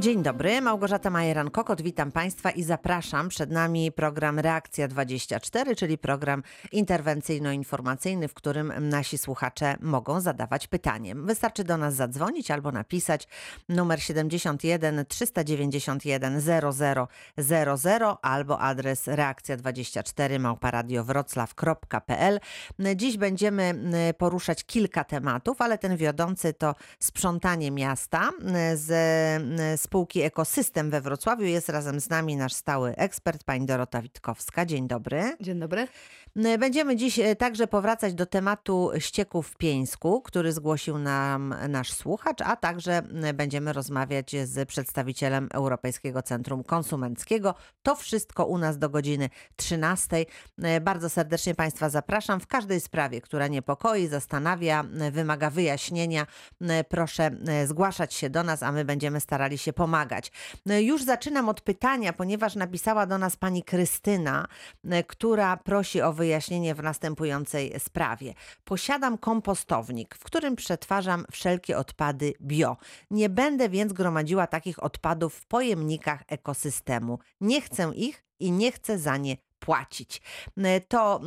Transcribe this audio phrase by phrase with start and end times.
[0.00, 3.28] Dzień dobry, Małgorzata Majeran-Kokot, witam Państwa i zapraszam.
[3.28, 6.42] Przed nami program Reakcja 24, czyli program
[6.72, 11.14] interwencyjno-informacyjny, w którym nasi słuchacze mogą zadawać pytanie.
[11.14, 13.28] Wystarczy do nas zadzwonić albo napisać
[13.68, 17.06] numer 71 391 0000
[18.22, 22.40] albo adres reakcja24 małparadiowroclaw.pl.
[22.96, 23.74] Dziś będziemy
[24.18, 28.30] poruszać kilka tematów, ale ten wiodący to sprzątanie miasta
[28.74, 31.44] z spółki Ekosystem we Wrocławiu.
[31.44, 34.66] Jest razem z nami nasz stały ekspert, pani Dorota Witkowska.
[34.66, 35.36] Dzień dobry.
[35.40, 35.88] Dzień dobry.
[36.36, 42.40] Będziemy dziś e, także powracać do tematu ścieków w Pieńsku, który zgłosił nam nasz słuchacz,
[42.40, 43.02] a także
[43.34, 47.54] będziemy rozmawiać z przedstawicielem Europejskiego Centrum Konsumenckiego.
[47.82, 50.26] To wszystko u nas do godziny 13.
[50.62, 52.40] E, bardzo serdecznie Państwa zapraszam.
[52.40, 56.26] W każdej sprawie, która niepokoi, zastanawia, wymaga wyjaśnienia,
[56.88, 57.30] proszę
[57.66, 60.32] zgłaszać się do nas, a my będziemy starali się pomagać.
[60.66, 64.46] Już zaczynam od pytania, ponieważ napisała do nas pani Krystyna,
[65.06, 68.34] która prosi o wyjaśnienie w następującej sprawie.
[68.64, 72.76] Posiadam kompostownik, w którym przetwarzam wszelkie odpady bio.
[73.10, 77.18] Nie będę więc gromadziła takich odpadów w pojemnikach ekosystemu.
[77.40, 80.22] Nie chcę ich i nie chcę za nie płacić.
[80.88, 81.20] To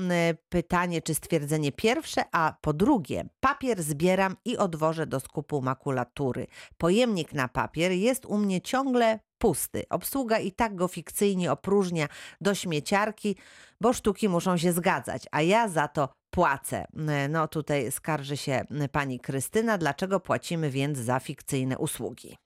[0.50, 6.48] pytanie czy stwierdzenie pierwsze, a po drugie, papier zbieram i odwożę do skupu makulatury.
[6.78, 9.84] Pojemnik na papier jest u mnie ciągle pusty.
[9.90, 12.08] Obsługa i tak go fikcyjnie opróżnia
[12.42, 13.36] do śmieciarki,
[13.82, 16.86] bo sztuki muszą się zgadzać, a ja za to płacę.
[17.30, 22.38] No tutaj skarży się pani Krystyna, dlaczego płacimy więc za fikcyjne usługi.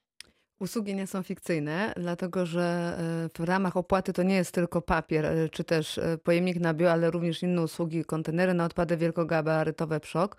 [0.60, 2.98] Usługi nie są fikcyjne, dlatego że
[3.36, 6.74] e, w ramach opłaty to nie jest tylko papier e, czy też e, pojemnik na
[6.74, 10.38] bio, ale również inne usługi, kontenery na odpady wielkogabarytowe PSZOK.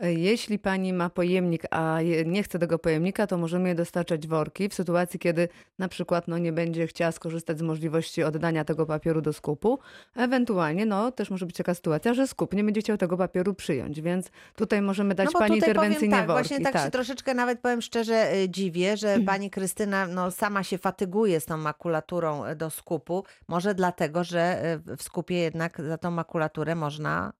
[0.00, 4.74] Jeśli pani ma pojemnik, a nie chce tego pojemnika, to możemy je dostarczać worki w
[4.74, 5.48] sytuacji, kiedy
[5.78, 9.78] na przykład no, nie będzie chciała skorzystać z możliwości oddania tego papieru do skupu.
[10.16, 14.00] Ewentualnie no, też może być taka sytuacja, że skup nie będzie chciał tego papieru przyjąć,
[14.00, 16.48] więc tutaj możemy dać no pani interwencyjnie tak, worki.
[16.48, 20.78] Właśnie tak, tak, się troszeczkę nawet powiem szczerze dziwię, że pani Krystyna no, sama się
[20.78, 23.24] fatyguje z tą makulaturą e, do skupu.
[23.48, 27.32] Może dlatego, że e, w skupie jednak za tą makulaturę można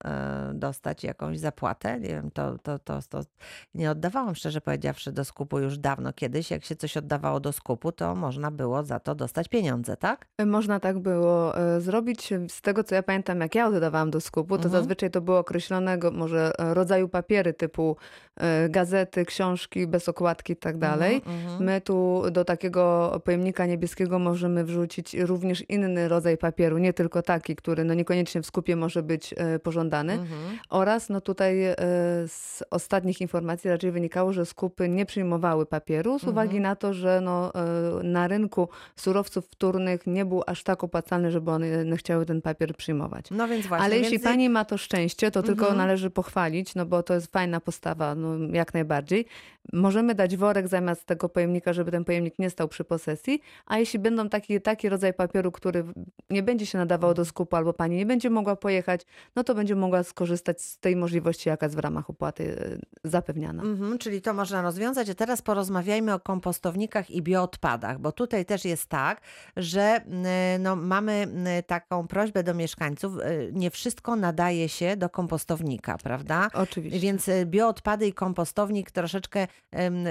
[0.55, 2.01] dostać jakąś zapłatę.
[2.01, 3.21] Nie wiem, to, to, to, to
[3.75, 6.51] nie oddawałam szczerze powiedziawszy do skupu już dawno kiedyś.
[6.51, 10.27] Jak się coś oddawało do skupu, to można było za to dostać pieniądze, tak?
[10.47, 12.33] Można tak było zrobić.
[12.49, 14.73] Z tego co ja pamiętam, jak ja oddawałam do skupu, to mhm.
[14.73, 17.97] zazwyczaj to było określonego może rodzaju papiery typu
[18.69, 21.17] gazety, książki bez okładki i tak dalej.
[21.17, 21.65] Mhm, mhm.
[21.65, 27.57] My tu do takiego pojemnika niebieskiego możemy wrzucić również inny rodzaj papieru, nie tylko taki,
[27.57, 30.13] który no niekoniecznie w skupie może być e, pożądany.
[30.13, 30.59] Mhm.
[30.69, 31.77] Oraz no tutaj e,
[32.31, 36.63] z ostatnich informacji raczej wynikało, że skupy nie przyjmowały papieru z uwagi mhm.
[36.63, 41.51] na to, że no, e, na rynku surowców wtórnych nie był aż tak opłacalny, żeby
[41.51, 43.27] one chciały ten papier przyjmować.
[43.31, 43.85] No więc właśnie.
[43.85, 45.57] Ale jeśli pani ma to szczęście, to mhm.
[45.57, 49.27] tylko należy pochwalić, no bo to jest fajna postawa, no jak najbardziej.
[49.73, 53.99] Możemy dać worek zamiast tego pojemnika, żeby ten pojemnik nie stał przy posesji, a jeśli
[53.99, 55.85] będą taki, taki rodzaj papieru, który
[56.31, 59.01] nie będzie się nadawał do skupu albo pani nie będzie mogła pojechać,
[59.37, 62.57] no to będzie mogła skorzystać z tej możliwości, jaka jest w ramach opłaty
[63.05, 63.63] e, zapewniana.
[63.63, 65.11] Mhm, czyli to można rozwiązać.
[65.11, 69.21] A teraz porozmawiajmy o kompostownikach i bioodpadach, bo tutaj też jest tak,
[69.57, 70.01] że
[70.59, 71.27] no, mamy
[71.67, 76.49] taką prośbę do mieszkańców, e, nie wszystko nadaje się do kompostownika, prawda?
[76.55, 77.01] Oczywiście.
[77.01, 79.47] Więc e, bioodpady i kompostownik troszeczkę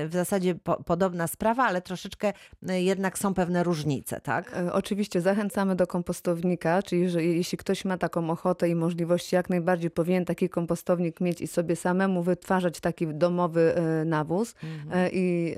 [0.07, 2.33] w zasadzie po, podobna sprawa, ale troszeczkę
[2.69, 4.53] y, jednak są pewne różnice, tak?
[4.57, 9.49] E, oczywiście zachęcamy do kompostownika, czyli że jeśli ktoś ma taką ochotę i możliwości, jak
[9.49, 15.05] najbardziej powinien taki kompostownik mieć i sobie samemu wytwarzać taki domowy e, nawóz mhm.
[15.05, 15.55] E, i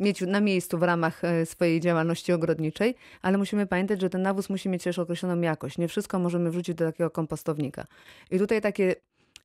[0.00, 4.68] mieć na miejscu w ramach swojej działalności ogrodniczej, ale musimy pamiętać, że ten nawóz musi
[4.68, 5.78] mieć też określoną jakość.
[5.78, 7.86] Nie wszystko możemy wrzucić do takiego kompostownika.
[8.30, 8.94] I tutaj takie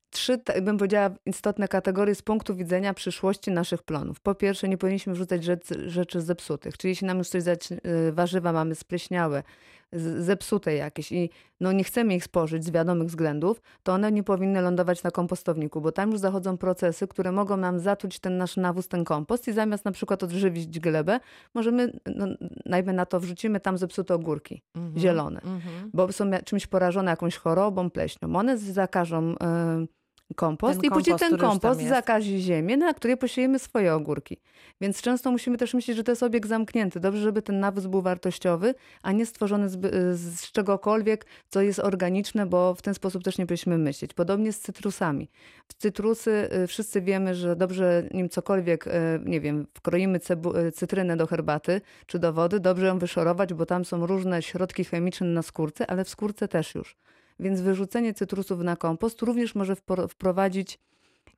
[0.10, 4.20] trzy, bym powiedziała, istotne kategorie z punktu widzenia przyszłości naszych plonów.
[4.20, 7.78] Po pierwsze, nie powinniśmy wrzucać rzeczy, rzeczy zepsutych, czyli jeśli nam już coś y,
[8.12, 9.44] warzywa mamy spleśniałe,
[10.20, 11.30] zepsute jakieś i
[11.60, 15.82] no nie chcemy ich spożyć z wiadomych względów, to one nie powinny lądować na kompostowniku,
[15.82, 19.54] bo tam już zachodzą procesy, które mogą nam zatruć ten nasz nawóz, ten kompost i
[19.54, 21.20] zamiast na przykład odżywić glebę,
[21.54, 22.26] możemy, no,
[22.66, 25.90] najpierw na to wrzucimy tam zepsute ogórki -hmm, zielone, -hmm.
[25.94, 28.36] bo są czymś porażone jakąś chorobą, pleśnią.
[28.36, 29.32] One zakażą
[29.84, 29.98] y
[30.36, 33.94] kompost Ten i później kompost, ten już tam kompost zakazi ziemię, na której posiejemy swoje
[33.94, 34.38] ogórki.
[34.82, 37.00] Więc często musimy też myśleć, że to jest obieg zamknięty.
[37.00, 39.80] Dobrze, żeby ten nawóz był wartościowy, a nie stworzony z,
[40.20, 44.14] z czegokolwiek, co jest organiczne, bo w ten sposób też nie powinniśmy myśleć.
[44.14, 45.30] Podobnie z cytrusami.
[45.68, 48.92] W cytrusy y, wszyscy wiemy, że dobrze nim cokolwiek, y,
[49.26, 50.20] nie wiem, wkroimy
[50.68, 54.84] y, cytrynę do herbaty czy do wody, dobrze ją wyszorować, bo tam są różne środki
[54.84, 56.98] chemiczne na skórce, ale w skórce też już.
[57.40, 60.80] Więc wyrzucenie cytrusów na kompost również może wpro- wprowadzić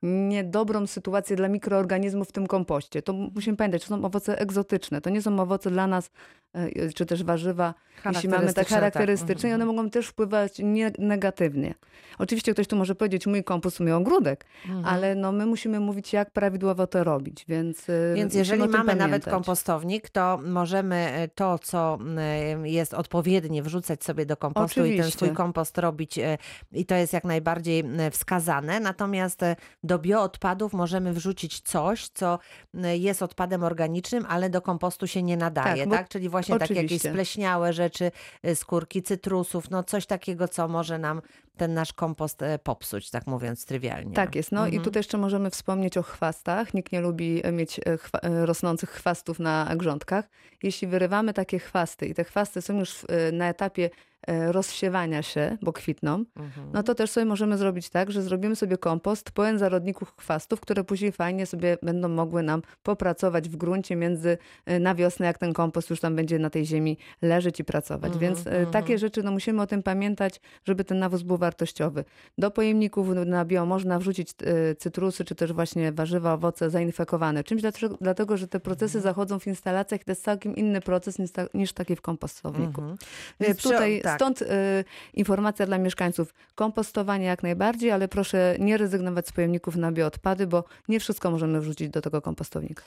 [0.01, 3.01] niedobrą sytuację dla mikroorganizmów w tym kompoście.
[3.01, 5.01] To musimy pamiętać, to są owoce egzotyczne.
[5.01, 6.11] To nie są owoce dla nas,
[6.53, 7.73] e, czy też warzywa,
[8.05, 9.51] jeśli mamy tak Charakterystyczne, tak.
[9.51, 11.73] i one mogą też wpływać nie, negatywnie.
[12.17, 14.85] Oczywiście ktoś tu może powiedzieć, mój kompost miał ogródek, Mhm.
[14.85, 18.99] ale no my musimy mówić, jak prawidłowo to robić, więc e, Więc jeżeli mamy nawet
[18.99, 19.33] pamiętać.
[19.33, 21.97] kompostownik, to możemy e, to, co
[22.63, 25.17] jest odpowiednie, wrzucać sobie do kompostu i ten Oczywiście.
[25.17, 26.19] swój kompost robić
[26.71, 28.79] i to jest jak najbardziej wskazane.
[28.79, 29.41] Natomiast
[29.89, 32.39] do bioodpadów możemy wrzucić coś, co
[32.83, 36.09] e, jest odpadem organicznym, ale do kompostu się nie nadaje, Tak, tak?
[36.09, 38.11] Czyli właśnie takie jakieś spleśniałe rzeczy,
[38.43, 41.21] e, skórki cytrusów, no coś takiego, co może nam
[41.57, 44.13] ten nasz kompost e, popsuć, tak mówiąc trywialnie.
[44.15, 44.51] Tak jest.
[44.51, 44.83] No i Mhm.
[44.83, 46.73] tutaj jeszcze możemy wspomnieć o chwastach.
[46.73, 50.29] Nikt nie lubi mieć chwa- rosnących chwastów na grządkach.
[50.63, 53.89] Jeśli wyrywamy takie chwasty i te chwasty są już na etapie
[54.51, 56.67] rozsiewania się, bo kwitną, Mhm.
[56.73, 60.83] no to też sobie możemy zrobić tak, że zrobimy sobie kompost pełen zarodników chwastów, które
[60.83, 65.53] później fajnie sobie będą mogły nam popracować w gruncie między e, na wiosnę, jak ten
[65.53, 68.13] kompost już tam będzie na tej ziemi leżeć i pracować.
[68.13, 72.03] Mhm, Więc e, takie rzeczy, no musimy o tym pamiętać, żeby ten nawóz był wartościowy.
[72.37, 77.43] Do pojemników na bio można wrzucić e, cytrusy, czy też właśnie warzywa, owoce zainfekowane.
[77.43, 77.61] Czymś
[78.01, 79.03] dlatego, że te procesy Mhm.
[79.03, 82.81] zachodzą w instalacjach i to jest całkiem inny proces niż, ta, niż taki w kompostowniku.
[82.81, 82.97] Mhm.
[83.39, 84.18] Więc Przy- tutaj tak.
[84.19, 84.45] Stąd y,
[85.13, 86.33] informacja dla mieszkańców.
[86.55, 91.61] Kompostowanie jak najbardziej, ale proszę nie rezygnować z pojemników na bioodpady, bo nie wszystko możemy
[91.61, 92.83] wrzucić do tego kompostownika.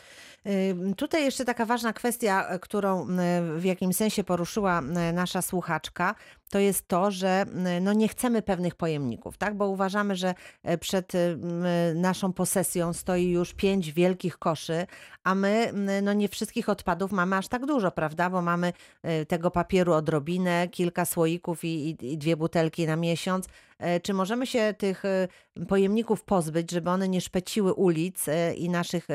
[0.97, 6.15] Tutaj jeszcze taka ważna kwestia, e, którą e, w jakimś sensie poruszyła e, nasza słuchaczka,
[6.53, 9.57] to jest to, że e, no nie chcemy pewnych pojemników, tak?
[9.57, 11.65] bo uważamy, że e, przed e, m,
[12.01, 14.87] naszą posesją stoi już pięć wielkich koszy,
[15.25, 18.31] a my m, no nie wszystkich odpadów mamy aż tak dużo, prawda?
[18.31, 18.73] Bo mamy
[19.03, 23.49] e, tego papieru odrobinę, kilka słoików i, i, i dwie butelki na miesiąc.
[23.83, 25.29] E, Czy możemy się tych e,
[25.69, 29.09] pojemników pozbyć, żeby one nie szpeciły ulic e, i naszych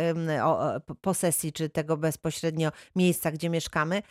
[1.01, 4.01] posesji, czy tego bezpośrednio miejsca, gdzie mieszkamy,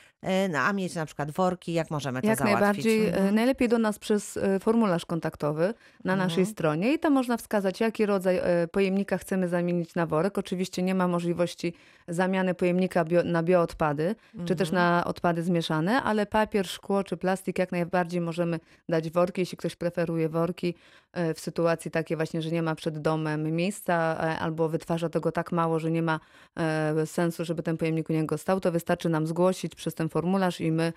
[0.51, 2.61] no, a mieć na przykład worki, jak możemy to Jak załatwić?
[2.63, 3.35] najbardziej, Mhm.
[3.35, 5.75] najlepiej do nas przez formularz kontaktowy
[6.05, 6.47] na naszej Mhm.
[6.55, 8.41] stronie i tam można wskazać, jaki rodzaj
[8.73, 10.39] pojemnika chcemy zamienić na worek.
[10.39, 11.73] Oczywiście nie ma możliwości
[12.09, 14.15] zamiany pojemnika bio, na bioodpady,
[14.47, 14.85] czy też Mhm.
[14.85, 19.77] na odpady zmieszane, ale papier, szkło czy plastik jak najbardziej możemy dać worki, jeśli ktoś
[19.77, 20.46] preferuje worki
[21.13, 25.33] e, w sytuacji takiej właśnie, że nie ma przed domem miejsca e, albo wytwarza tego
[25.33, 26.21] tak mało, że nie ma
[26.57, 30.61] e, sensu, żeby ten pojemnik u niego stał, to wystarczy nam zgłosić przez ten formularz
[30.61, 30.93] i my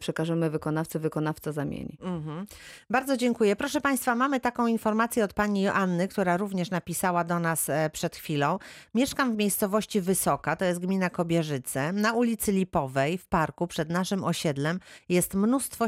[0.00, 1.98] przekażemy wykonawcy, wykonawca zamieni.
[2.00, 2.46] Mhm.
[2.90, 3.56] Bardzo dziękuję.
[3.56, 8.58] Proszę Państwa, mamy taką informację od pani Joanny, która również napisała do nas przed chwilą.
[8.94, 11.92] Mieszkam w miejscowości Wysoka, to jest gmina Kobierzyce.
[11.92, 15.86] Na ulicy Lipowej w parku przed naszym osiedlem jest mnóstwo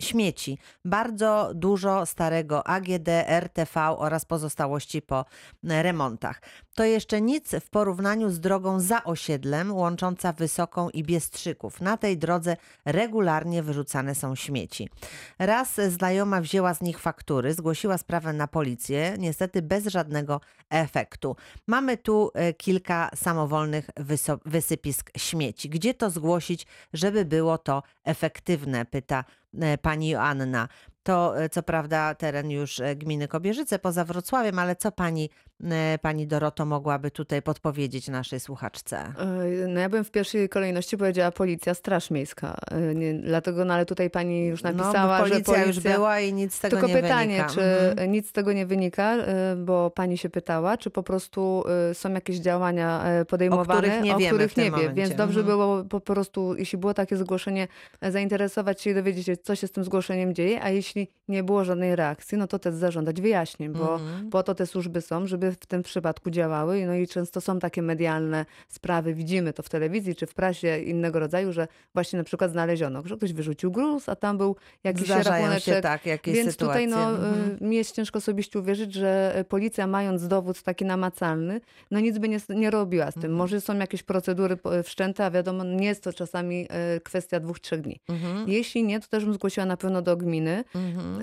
[0.00, 0.58] śmieci.
[0.84, 5.24] Bardzo dużo starego AGD, RTV oraz pozostałości po
[5.62, 6.42] remontach.
[6.74, 11.80] To jeszcze nic w porównaniu z drogą za osiedlem łącząca Wysoką i Biestrzyków.
[11.80, 14.88] Na tej drodze regularnie wyrzucane są śmieci.
[15.38, 20.40] Raz znajoma wzięła z nich faktury, zgłosiła sprawę na policję, niestety bez żadnego
[20.70, 21.36] efektu.
[21.66, 23.90] Mamy tu e, kilka samowolnych
[24.44, 25.68] wysypisk śmieci.
[25.68, 28.84] Gdzie to zgłosić, żeby było to efektywne?
[28.84, 29.24] Pyta
[29.60, 30.68] e, pani Joanna.
[31.02, 35.30] To e, co prawda teren już e, gminy Kobierzyce poza Wrocławiem, ale co pani,
[36.02, 38.98] pani Doroto mogłaby tutaj podpowiedzieć naszej słuchaczce?
[38.98, 42.56] E, No ja bym w pierwszej kolejności powiedziała policja, straż miejska.
[42.70, 45.94] E, Nie, dlatego, no ale tutaj pani już napisała, no, bo że policja, już policja...
[45.94, 47.54] była i nic z tego Tylko nie pytanie, wynika.
[47.54, 48.12] czy Mhm.
[48.12, 52.12] nic z tego nie wynika, e, bo pani się pytała, czy po prostu e, są
[52.12, 54.70] jakieś działania e, podejmowane, których nie o których nie wie.
[54.70, 54.94] momencie.
[54.94, 55.46] Więc dobrze Mhm.
[55.58, 57.68] było po prostu, jeśli było takie zgłoszenie,
[58.00, 61.42] e, zainteresować się i dowiedzieć się, co się z tym zgłoszeniem dzieje, a jeśli nie
[61.42, 64.30] było żadnej reakcji, no to też zażądać wyjaśnień, bo Mhm.
[64.30, 66.86] po to te służby są, żeby w tym przypadku działały.
[66.86, 71.18] No i często są takie medialne sprawy, widzimy to w telewizji czy w prasie innego
[71.18, 75.42] rodzaju, że właśnie na przykład znaleziono, że ktoś wyrzucił gruz, a tam był jakiś Zdarzają
[75.44, 75.74] rachuneczek.
[75.74, 76.86] się tak, jakieś Więc sytuacje.
[76.86, 77.58] tutaj no, Mhm.
[77.62, 82.18] y, mi jest ciężko osobiście uwierzyć, że y, policja mając dowód taki namacalny, no nic
[82.18, 83.22] by nie, nie robiła z tym.
[83.24, 83.34] Mhm.
[83.34, 87.60] Może są jakieś procedury po- wszczęte, a wiadomo, nie jest to czasami y, kwestia dwóch,
[87.60, 88.00] trzech dni.
[88.08, 88.48] Mhm.
[88.48, 91.18] Jeśli nie, to też bym zgłosiła na pewno do gminy Mhm.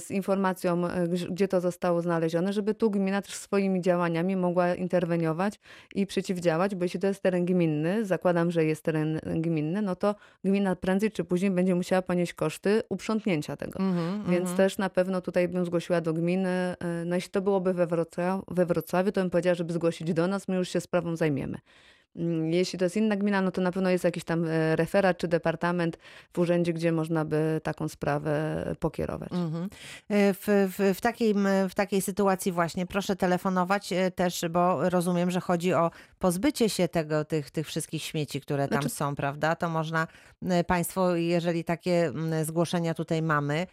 [0.00, 0.82] z informacją,
[1.30, 5.60] gdzie to zostało znalezione, żeby tu gmina też swoimi działaniami mogła interweniować
[5.94, 10.14] i przeciwdziałać, bo jeśli to jest teren gminny, zakładam, że jest teren gminny, no to
[10.44, 13.78] gmina prędzej czy później będzie musiała ponieść koszty uprzątnięcia tego.
[13.78, 14.22] Mhm.
[14.24, 14.56] Więc Mhm.
[14.56, 16.48] też na pewno tutaj bym zgłosiła do gminy.
[16.48, 20.26] e, No jeśli to byłoby we, Wrocław, we Wrocławiu, to bym powiedziała, żeby zgłosić do
[20.26, 21.58] nas, my już się sprawą zajmiemy.
[22.18, 25.18] Mm, Jeśli to jest inna gmina, no to na pewno jest jakiś tam e, referat
[25.18, 25.98] czy departament
[26.32, 29.32] w urzędzie, gdzie można by taką sprawę pokierować.
[29.32, 29.68] Mhm.
[30.08, 30.46] E, W,
[30.78, 31.34] w, w, takiej,
[31.70, 36.88] w takiej sytuacji właśnie proszę telefonować e, też, bo rozumiem, że chodzi o pozbycie się
[36.88, 39.56] tego, tych, tych wszystkich śmieci, które tam Znaczy- są, prawda?
[39.56, 40.06] To można
[40.66, 43.66] Państwo, jeżeli takie m, zgłoszenia tutaj mamy,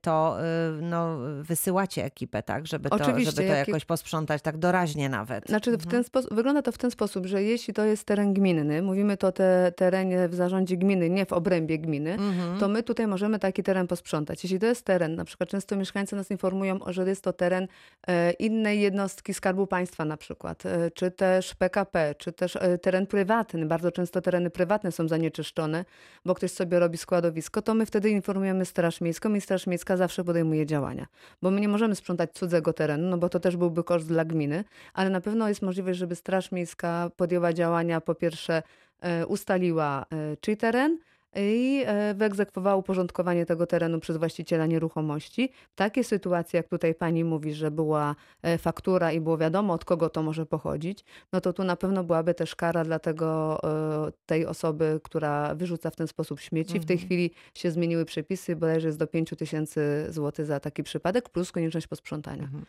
[0.00, 0.44] to e,
[0.82, 2.66] no, wysyłacie ekipę, tak?
[2.66, 5.46] Żeby to, Oczywiście, żeby to jakie- jakoś posprzątać tak doraźnie nawet.
[5.48, 5.90] Znaczy w Mhm.
[5.90, 9.32] ten sposób, wygląda to w ten sposób, że jeśli to jest teren gminny, mówimy to
[9.32, 12.58] te terenie w zarządzie gminy, nie w obrębie gminy, Mhm.
[12.58, 14.44] to my tutaj możemy taki teren posprzątać.
[14.44, 17.68] Jeśli to jest teren, na przykład często mieszkańcy nas informują, że jest to teren
[18.08, 23.06] e, innej jednostki Skarbu Państwa na przykład, e, czy też PKP, czy też e, teren
[23.06, 23.66] prywatny.
[23.66, 25.84] Bardzo często tereny prywatne są zanieczyszczone,
[26.24, 30.24] bo ktoś sobie robi składowisko, to my wtedy informujemy Straż Miejską i Straż Miejska zawsze
[30.24, 31.06] podejmuje działania.
[31.42, 34.64] Bo my nie możemy sprzątać cudzego terenu, no bo to też byłby koszt dla gminy,
[34.94, 38.62] ale na pewno jest możliwość, żeby Straż Miejska podjęła działania, po pierwsze
[39.00, 40.98] e, ustaliła e, czyj teren,
[41.36, 45.52] i e, wyegzekwowała uporządkowanie tego terenu przez właściciela nieruchomości.
[45.74, 50.08] Takie sytuacje, jak tutaj pani mówi, że była e, faktura i było wiadomo, od kogo
[50.08, 53.60] to może pochodzić, no to tu na pewno byłaby też kara dla tego,
[54.08, 56.80] e, tej osoby, która wyrzuca w ten sposób śmieci.
[56.80, 57.06] W tej Mhm.
[57.06, 61.86] chwili się zmieniły przepisy, bodajże jest do 5 tysięcy złotych za taki przypadek, plus konieczność
[61.86, 62.42] posprzątania.
[62.42, 62.64] Mhm.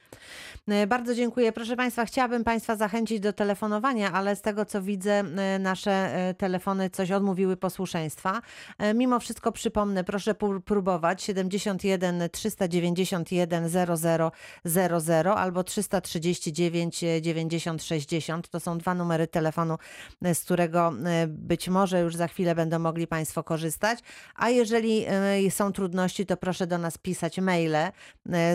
[0.88, 1.51] Bardzo dziękuję.
[1.51, 5.24] Proszę Państwa, chciałabym Państwa zachęcić do telefonowania, ale z tego co widzę,
[5.60, 8.41] nasze telefony coś odmówiły posłuszeństwa.
[8.77, 10.35] E, Mimo wszystko przypomnę, proszę
[10.65, 14.31] próbować 71 391 00
[14.65, 18.50] 00 albo 339 90 60.
[18.50, 19.77] To są dwa numery telefonu,
[20.21, 24.00] e, z którego e, być może już za chwilę będą mogli Państwo korzystać.
[24.35, 25.05] A jeżeli
[25.50, 27.91] są trudności, to proszę do nas pisać maile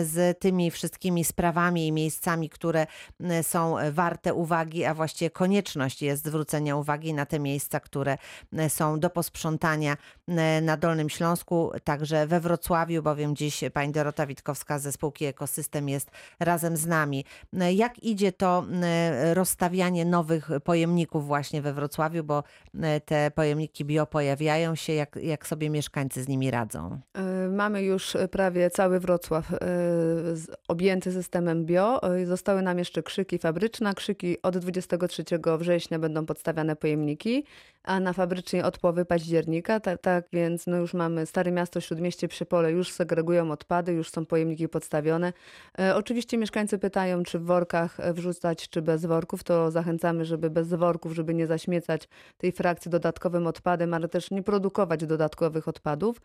[0.03, 2.87] z tymi wszystkimi sprawami i miejscami, które
[3.41, 8.17] są warte uwagi, a właściwie konieczność jest zwrócenia uwagi na te miejsca, które
[8.69, 9.90] są do posprzątania
[10.27, 15.89] e, na Dolnym Śląsku, także we Wrocławiu, bowiem dziś pani Dorota Witkowska ze spółki Ekosystem
[15.89, 17.25] jest razem z nami.
[17.59, 22.43] E, Jak idzie to e, rozstawianie nowych pojemników właśnie we Wrocławiu, bo
[23.05, 26.99] te pojemniki bio pojawiają się, jak, jak sobie mieszkańcy z nimi radzą?
[27.51, 29.45] Mamy już prawie cały Wrocław
[30.67, 32.01] objęty systemem bio.
[32.25, 33.93] Zostały nam jeszcze krzyki fabryczne.
[33.93, 35.23] Krzyki od 23
[35.57, 37.45] września będą podstawiane pojemniki,
[37.83, 39.79] a na fabrycznej od połowy października.
[39.81, 44.25] Tak, tak więc no już mamy Stare Miasto, Śródmieście, Przypole, już segregują odpady, już są
[44.25, 45.33] pojemniki podstawione.
[45.79, 49.43] E, Oczywiście mieszkańcy pytają, czy w workach e, wrzucać, czy bez worków.
[49.43, 52.07] To zachęcamy, żeby bez worków, żeby nie zaśmiecać
[52.37, 56.21] tej frakcji dodatkowym odpadem, ale też nie produkować dodatkowych odpadów.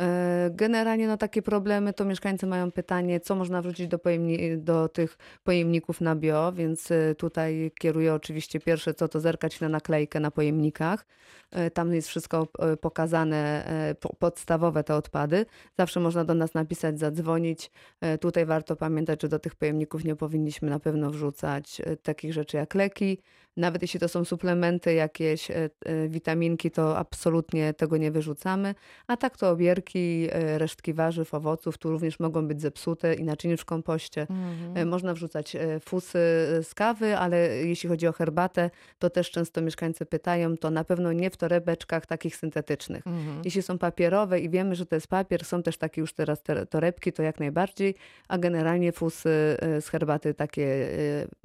[0.00, 4.88] E, Generalnie no, takie problemy to mieszkańcy mają pytanie, co można wrzucić do, pojemni- do
[4.88, 10.20] tych pojemników na bio, więc e, tutaj kieruję oczywiście pierwsze co to zerkać na naklejkę
[10.20, 11.06] na pojemnikach.
[11.50, 12.48] E, Tam jest wszystko
[12.80, 13.64] pokazane,
[14.00, 15.46] po- podstawowe te odpady.
[15.78, 17.70] Zawsze można do nas napisać, zadzwonić.
[18.20, 22.74] Tutaj warto pamiętać, że do tych pojemników nie powinniśmy na pewno wrzucać takich rzeczy jak
[22.74, 23.18] leki.
[23.56, 28.74] Nawet jeśli to są suplementy, jakieś e, e, witaminki, to absolutnie tego nie wyrzucamy.
[29.06, 33.56] A tak to obierki, e, resztki warzyw, owoców, tu również mogą być zepsute i naczynie
[33.56, 34.26] w kompoście.
[34.74, 36.18] E, Można wrzucać fusy
[36.62, 41.12] z kawy, ale jeśli chodzi o herbatę, to też często mieszkańcy pytają, to na pewno
[41.12, 43.06] nie w torebeczkach takich syntetycznych.
[43.06, 43.42] Mhm.
[43.44, 46.66] Jeśli są papierowe i wiemy, że to jest papier, są też takie już teraz te
[46.66, 47.94] torebki, to jak najbardziej,
[48.28, 50.88] a generalnie fusy z herbaty takie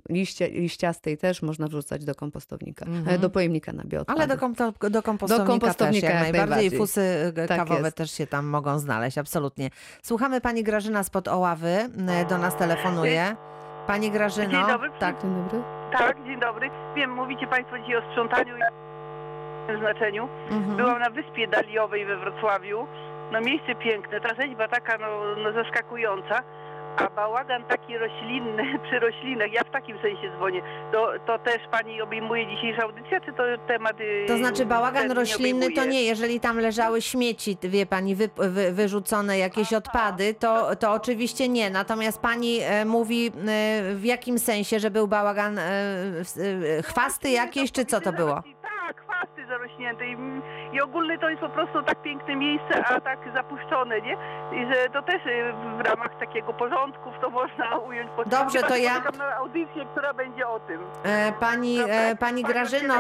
[0.09, 3.22] liście, liściastej też można wrzucać do kompostownika, e, Mhm.
[3.22, 4.20] do pojemnika na bioodpady.
[4.20, 6.46] Ale do, kompo- do kompostownika, kompostownika też jak najbardziej.
[6.46, 6.79] I najbardziej.
[6.79, 7.98] fusy e, Tak kawowe jest.
[7.98, 9.70] też się tam mogą znaleźć, absolutnie.
[10.03, 11.70] Słuchamy pani Grażyna spod Oławy,
[12.08, 13.36] e, do nas telefonuje.
[13.88, 14.89] Pani Grażyno, Dzień dobry.
[15.00, 15.60] tak, Dzień dobry.
[15.91, 16.70] Tak, dzień dobry.
[16.96, 20.27] Wiem, mówicie Państwo dzisiaj o sprzątaniu i znaczeniu.
[20.51, 20.77] mhm.
[20.77, 22.88] Byłam na Wyspie Daliowej we Wrocławiu.
[23.32, 25.08] No miejsce piękne, ta rzeźba taka no,
[25.44, 26.39] no zaskakująca,
[27.00, 32.01] A bałagan taki roślinny, przy roślinach, ja w takim sensie dzwonię, to, to też pani
[32.01, 34.00] obejmuje dzisiejsza audycja, czy to temat...
[34.01, 35.91] y, To znaczy bałagan roślinny to obejmuje?
[36.00, 41.50] nie, jeżeli tam leżały śmieci, wie pani, wy, wy, wyrzucone jakieś odpady, to, to oczywiście
[41.50, 41.70] nie.
[41.70, 43.32] Natomiast pani e, mówi e,
[43.96, 45.63] w jakim sensie, że był bałagan, e,
[46.84, 48.44] chwasty jakieś, czy co to było?
[48.62, 50.15] Tak, chwasty zarośnięte I,
[50.73, 54.13] i ogólnie to jest po prostu tak piękne miejsce, a tak zapuszczone, nie?
[54.53, 58.09] I że to też y, w ramach takiego porządku to można ująć.
[58.15, 60.81] pod- Dobrze, to ja- na audycję, która będzie o tym.
[61.03, 62.93] E, Pani, e, pani Pani Grażyno,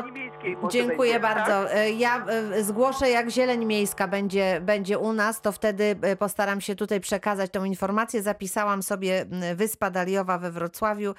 [0.69, 1.63] Dziękuję będzie, bardzo.
[1.63, 1.75] Tak?
[1.75, 2.25] E, Ja
[2.61, 7.63] zgłoszę, jak zieleń miejska będzie, będzie u nas, to wtedy postaram się tutaj przekazać tą
[7.63, 8.21] informację.
[8.21, 11.13] Zapisałam sobie Wyspa Daliowa we Wrocławiu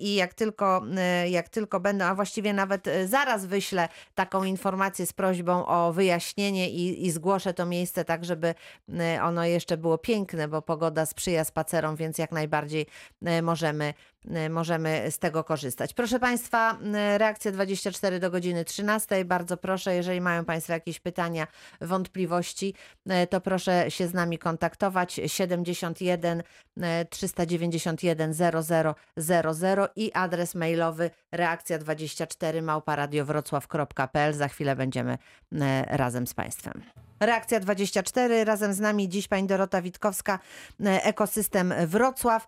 [0.00, 0.82] i jak tylko,
[1.30, 7.06] jak tylko będę, a właściwie nawet zaraz wyślę taką informację z prośbą o wyjaśnienie i,
[7.06, 8.54] i zgłoszę to miejsce tak, żeby
[9.00, 12.86] e, ono jeszcze było piękne, bo pogoda sprzyja spacerom, więc jak najbardziej
[13.24, 13.94] e, możemy
[14.50, 15.94] możemy z tego korzystać.
[15.94, 19.24] Proszę Państwa, m, reakcja 24 do godziny 13.
[19.24, 21.46] Bardzo proszę, jeżeli mają Państwo jakieś pytania,
[21.80, 22.74] wątpliwości,
[23.08, 26.42] e, to proszę się z nami kontaktować 71
[26.80, 28.34] e, 391
[29.16, 34.34] 0000 i adres mailowy reakcja 24 małparadiowrocław.pl.
[34.34, 35.18] Za chwilę będziemy
[35.86, 36.82] razem z Państwem.
[37.20, 38.44] Reakcja 24.
[38.44, 40.38] Razem z nami dziś pani Dorota Witkowska,
[40.84, 42.46] Ekosystem Wrocław.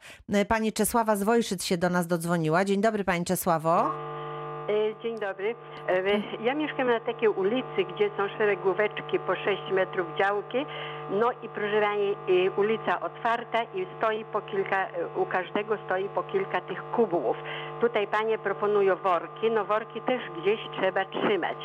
[0.48, 1.22] Pani Czesława z
[1.62, 2.64] Się do nas dodzwoniła.
[2.64, 3.80] Dzień dobry Pani Czesławo.
[3.80, 5.54] E, Dzień dobry.
[5.88, 6.02] E,
[6.44, 10.66] Ja mieszkam na takiej ulicy, gdzie są szeregóweczki po 6 metrów działki.
[11.10, 14.86] No i proszę Pani, e, ulica otwarta i stoi po kilka,
[15.16, 17.36] u każdego stoi po kilka tych kubłów.
[17.80, 21.56] Tutaj Panie proponują worki, no worki też gdzieś trzeba trzymać.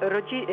[0.00, 0.46] Rodzi,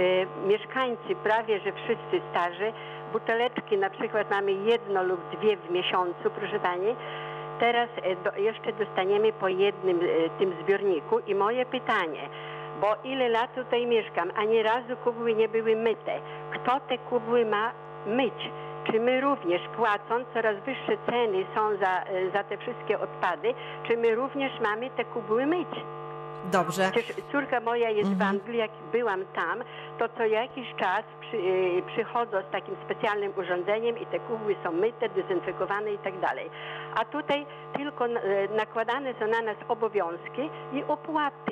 [0.48, 2.74] mieszkańcy prawie, że wszyscy starzy,
[3.14, 6.96] buteleczki na przykład mamy jedno lub dwie w miesiącu, proszę Pani.
[7.60, 12.30] Teraz e, do, jeszcze dostaniemy po jednym e, tym zbiorniku i moje pytanie,
[12.82, 16.20] bo ile lat tutaj mieszkam, ani razu kubły nie były myte.
[16.52, 17.72] Kto te kubły ma
[18.06, 18.52] myć?
[18.84, 23.98] Czy my również płacąc coraz wyższe ceny są za, e, za te wszystkie odpady, czy
[23.98, 25.70] my również mamy te kubły myć?
[26.52, 26.90] Dobrze.
[26.92, 28.30] Przecież córka moja jest w Mhm.
[28.36, 29.64] Anglii, jak byłam tam,
[30.00, 34.72] to co jakiś czas przy, y, przychodzą z takim specjalnym urządzeniem i te kubły są
[34.72, 36.50] myte, dezynfekowane i tak dalej.
[36.96, 37.46] A tutaj
[37.78, 38.10] tylko y,
[38.58, 41.52] nakładane są na nas obowiązki i opłaty.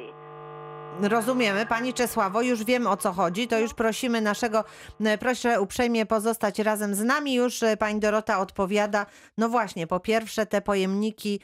[1.01, 3.47] Rozumiemy, Pani Czesławo, już wiem o co chodzi.
[3.47, 4.63] To już prosimy naszego,
[5.05, 7.33] e, proszę uprzejmie pozostać razem z nami.
[7.35, 9.05] Już Pani Dorota odpowiada.
[9.37, 11.39] No właśnie, po pierwsze te pojemniki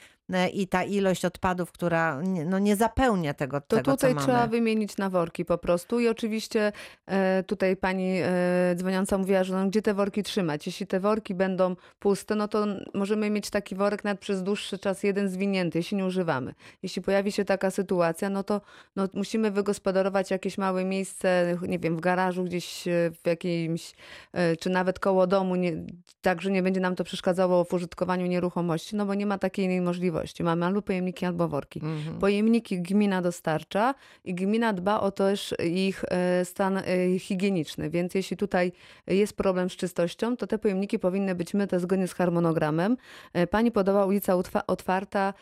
[0.54, 4.98] i ta ilość odpadów, która nie- no, nie zapełnia tego, To tego tutaj trzeba wymienić
[4.98, 6.00] na worki po prostu.
[6.00, 6.72] I oczywiście
[7.06, 8.30] e, tutaj pani e,
[8.76, 10.66] dzwoniąca mówiła, że no, gdzie te worki trzymać.
[10.66, 15.04] Jeśli te worki będą puste, no to możemy mieć taki worek nawet przez dłuższy czas
[15.04, 16.54] jeden zwinięty, jeśli nie używamy.
[16.84, 18.62] Jeśli pojawi się taka sytuacja, no to
[18.96, 23.94] no, musimy wygospodarować jakieś małe miejsce, nie wiem, w garażu gdzieś, e, w jakimś,
[24.34, 25.74] e, czy nawet koło domu, nie,
[26.22, 29.66] tak, że nie będzie nam to przeszkadzało w użytkowaniu nieruchomości, no bo nie ma takiej
[29.66, 29.82] innej
[30.14, 30.44] możliwości.
[30.44, 31.80] Mamy albo pojemniki, albo worki.
[31.84, 32.20] Mhm.
[32.20, 38.38] Pojemniki gmina dostarcza i gmina dba o też ich e, stan e, higieniczny, więc jeśli
[38.38, 38.72] tutaj
[39.08, 42.98] jest problem z czystością, to te pojemniki powinny być myte zgodnie z harmonogramem.
[43.34, 44.36] E, Pani podała ulica
[44.68, 45.34] otwarta,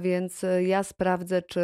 [0.00, 1.60] więc ja sprawdzę, czy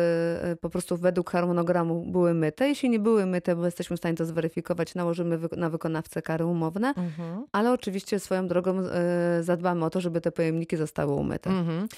[0.61, 2.69] po prostu według harmonogramu były myte.
[2.69, 6.89] Jeśli nie były myte, bo jesteśmy w stanie to zweryfikować, nałożymy na wykonawcę kary umowne,
[6.97, 7.45] Mhm.
[7.53, 8.83] ale oczywiście swoją drogą
[9.41, 11.51] zadbamy o to, żeby te pojemniki zostały umyte.
[11.51, 11.89] Mhm.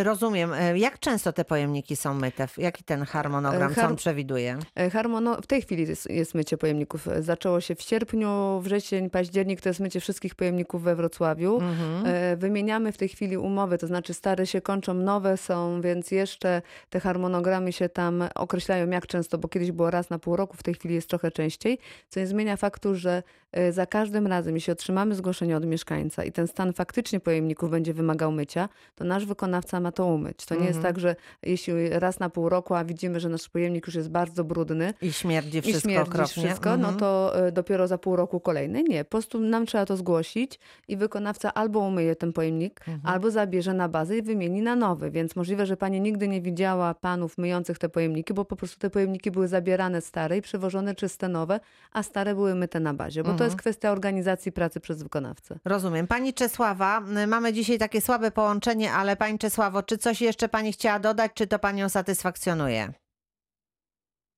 [0.00, 0.52] E, Rozumiem.
[0.52, 2.48] E, Jak często te pojemniki są myte?
[2.58, 4.58] Jaki ten harmonogram, co har- on przewiduje?
[4.76, 5.36] E, Harmono...
[5.42, 7.08] W tej chwili jest, jest mycie pojemników.
[7.20, 11.54] Zaczęło się w sierpniu, wrzesień, październik to jest mycie wszystkich pojemników we Wrocławiu.
[11.60, 12.04] Mhm.
[12.38, 17.00] Wymieniamy w tej chwili umowy, to znaczy stare się kończą, nowe są, więc jeszcze te
[17.00, 20.74] harmonogramy się tam określają jak często, bo kiedyś było raz na pół roku, w tej
[20.74, 21.78] chwili jest trochę częściej,
[22.08, 23.22] co nie zmienia faktu, że
[23.70, 28.32] za każdym razem, jeśli otrzymamy zgłoszenie od mieszkańca i ten stan faktycznie pojemników będzie wymagał
[28.32, 30.46] mycia, to nasz wykonawca ma to umyć.
[30.46, 30.94] To nie jest Mhm.
[30.94, 34.44] tak, że jeśli raz na pół roku, a widzimy, że nasz pojemnik już jest bardzo
[34.44, 36.42] brudny, I śmierdzi i wszystko śmierdzi okropnie.
[36.44, 36.96] wszystko, no Mhm.
[36.96, 38.82] to e, dopiero za pół roku kolejny.
[38.82, 43.14] Nie, po prostu nam trzeba to zgłosić i wykonawca albo umyje ten pojemnik, Mhm.
[43.14, 45.10] albo zabierze na bazę i wymieni na nowy.
[45.10, 48.90] Więc możliwe, że pani nigdy nie widziała panów myjących te pojemniki, bo po prostu te
[48.90, 51.60] pojemniki były zabierane stare i przywożone czyste nowe,
[51.92, 53.50] a stare były myte na bazie, bo to Mhm.
[53.52, 55.58] jest kwestia organizacji pracy przez wykonawcę.
[55.64, 56.06] Rozumiem.
[56.06, 60.72] Pani Czesława, y, mamy dzisiaj takie słabe połączenie, ale Pani Czesławo, czy coś jeszcze Pani
[60.72, 62.92] chciała dodać, czy to Panią satysfakcjonuje?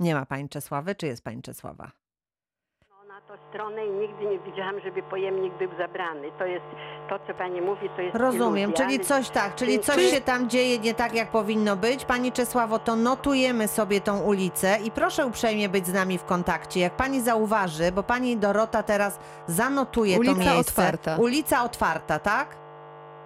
[0.00, 2.05] Nie ma Pani Czesławy, czy jest Pani Czesława?
[3.49, 6.29] Stronę i nigdy nie widziałam, żeby pojemnik był zabrany.
[6.38, 6.64] To jest
[7.09, 10.20] to, co pani mówi, to jest Rozumiem, iluzja, czyli coś tak, czyli Czyli- coś się
[10.20, 12.05] tam dzieje nie tak, jak powinno być.
[12.05, 16.81] Pani Czesławo, to notujemy sobie tą ulicę i proszę uprzejmie być z nami w kontakcie.
[16.81, 20.61] Jak pani zauważy, bo pani Dorota teraz zanotuje Ulica to miejsce.
[20.61, 21.16] otwarta.
[21.16, 22.57] Ulica otwarta, tak?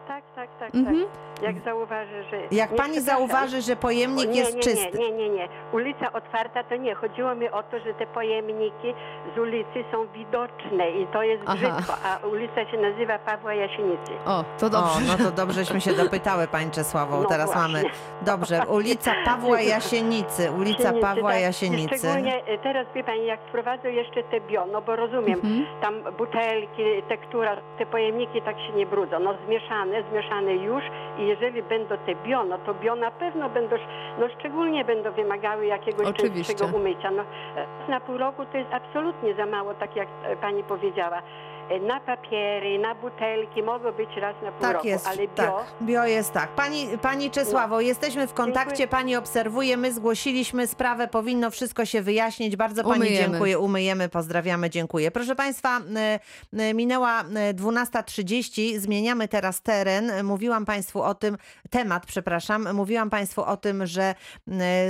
[0.09, 0.97] Tak, tak, tak, Mhm.
[1.01, 1.30] tak.
[1.43, 2.37] Jak zauważy, że...
[2.51, 3.03] Jak nie, pani przepraszam.
[3.29, 4.99] zauważy, że O, pojemnik nie, jest nie, czysty.
[4.99, 5.49] Nie, nie, nie, nie.
[5.73, 6.95] Ulica otwarta to nie.
[6.95, 8.95] Chodziło mi o to, że te pojemniki
[9.35, 11.55] z ulicy są widoczne i to jest Aha.
[11.57, 14.13] brzydko, a ulica się nazywa Pawła Jasienicy.
[14.27, 15.01] O, to O, dobrze.
[15.09, 17.21] no to dobrześmy się dopytały, pani Czesławo.
[17.23, 17.63] No Teraz właśnie.
[17.63, 17.85] mamy.
[18.23, 20.51] Dobrze, ulica Pawła Jasienicy.
[20.51, 21.41] Ulica Jasienicy, Pawła tak.
[21.41, 21.99] I Jasienicy.
[21.99, 25.67] szczególnie e, teraz, wie pani, jak wprowadzą jeszcze te bio, no bo rozumiem, Mhm.
[25.81, 29.19] tam butelki, tektura, te pojemniki tak się nie brudzą.
[29.21, 30.85] No zmieszane, zmieszane już
[31.19, 33.77] i jeżeli będą te bio, no to bio na pewno będą,
[34.19, 36.45] no szczególnie będą wymagały jakiegoś Oczywiście.
[36.55, 37.11] częstszego umycia.
[37.11, 37.23] No,
[37.89, 40.09] na pół roku to jest absolutnie za mało, tak jak
[40.41, 41.23] pani powiedziała.
[41.79, 45.29] Na papiery, na butelki mogą być raz na pół Tak roku, jest, ale bio...
[45.35, 45.65] tak.
[45.83, 46.49] Bio jest tak.
[46.49, 48.89] Pani, pani Czesławo, jesteśmy w kontakcie, Dziękuję.
[48.89, 52.57] pani obserwuje, my zgłosiliśmy sprawę, powinno wszystko się wyjaśnić.
[52.57, 53.29] Bardzo pani Umyjemy.
[53.31, 55.11] dziękuję, umyjemy, pozdrawiamy, dziękuję.
[55.11, 55.81] Proszę państwa,
[56.75, 60.13] minęła e, 12.30, zmieniamy teraz teren.
[60.25, 61.37] Mówiłam państwu o tym,
[61.71, 64.15] temat, przepraszam, mówiłam państwu o tym, że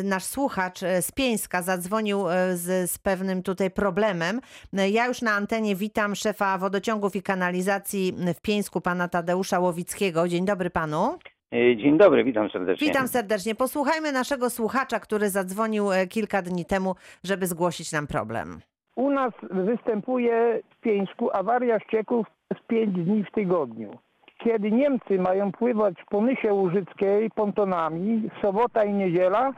[0.04, 4.40] nasz słuchacz e, z Pieńska zadzwonił e, z, z pewnym tutaj problemem.
[4.78, 10.28] E, Ja już na antenie witam szefa wodociągów i kanalizacji w Pieńsku, pana Tadeusza Łowickiego.
[10.28, 11.18] Dzień dobry panu.
[11.52, 12.86] E, Dzień dobry, witam serdecznie.
[12.88, 13.54] Witam serdecznie.
[13.54, 18.60] Posłuchajmy naszego słuchacza, który zadzwonił e, kilka dni temu, żeby zgłosić nam problem.
[18.96, 22.26] U nas występuje w Pieńsku awaria ścieków
[22.58, 23.98] z 5 dni w tygodniu.
[24.44, 29.52] Kiedy Niemcy mają pływać po Nysie Łużyckiej pontonami, sobota i niedziela,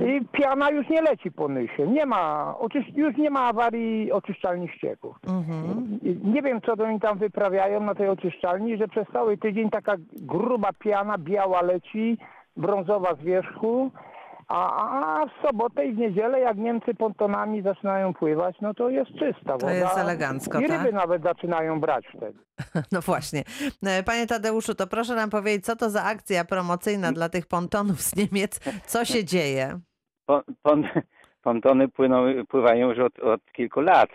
[0.00, 1.86] i piana już nie leci po Nysie.
[1.86, 2.54] Nie ma,
[2.96, 5.16] już nie ma awarii oczyszczalni ścieków.
[5.28, 5.98] Mhm.
[6.24, 9.94] Nie wiem, co to oni tam wyprawiają na tej oczyszczalni, że przez cały tydzień taka
[10.12, 12.18] gruba piana, biała leci,
[12.56, 13.90] brązowa z wierzchu,
[14.48, 19.10] a, a w sobotę i w niedzielę, jak Niemcy pontonami zaczynają pływać, no to jest
[19.10, 19.72] czysta woda.
[19.72, 20.92] jest elegancko, I ryby tak?
[20.92, 22.38] nawet zaczynają brać wtedy.
[22.92, 23.42] No właśnie.
[23.86, 28.00] E, Panie Tadeuszu, to proszę nam powiedzieć, co to za akcja promocyjna dla tych pontonów
[28.00, 28.60] z Niemiec?
[28.86, 29.80] Co się dzieje?
[30.26, 30.84] Pon, pon,
[31.42, 34.08] pontony płyną, pływają już od, od kilku lat.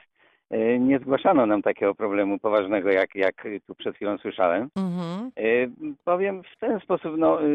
[0.53, 4.69] E, Nie zgłaszano nam takiego problemu poważnego, jak, jak tu przed chwilą słyszałem.
[4.77, 5.31] Mhm.
[5.37, 7.45] E, Powiem w ten sposób, no, e,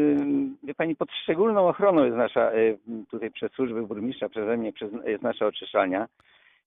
[0.63, 2.75] wie pani, pod szczególną ochroną jest nasza, e,
[3.11, 6.07] tutaj przez służby burmistrza, przeze mnie, przez, jest nasza oczyszczalnia.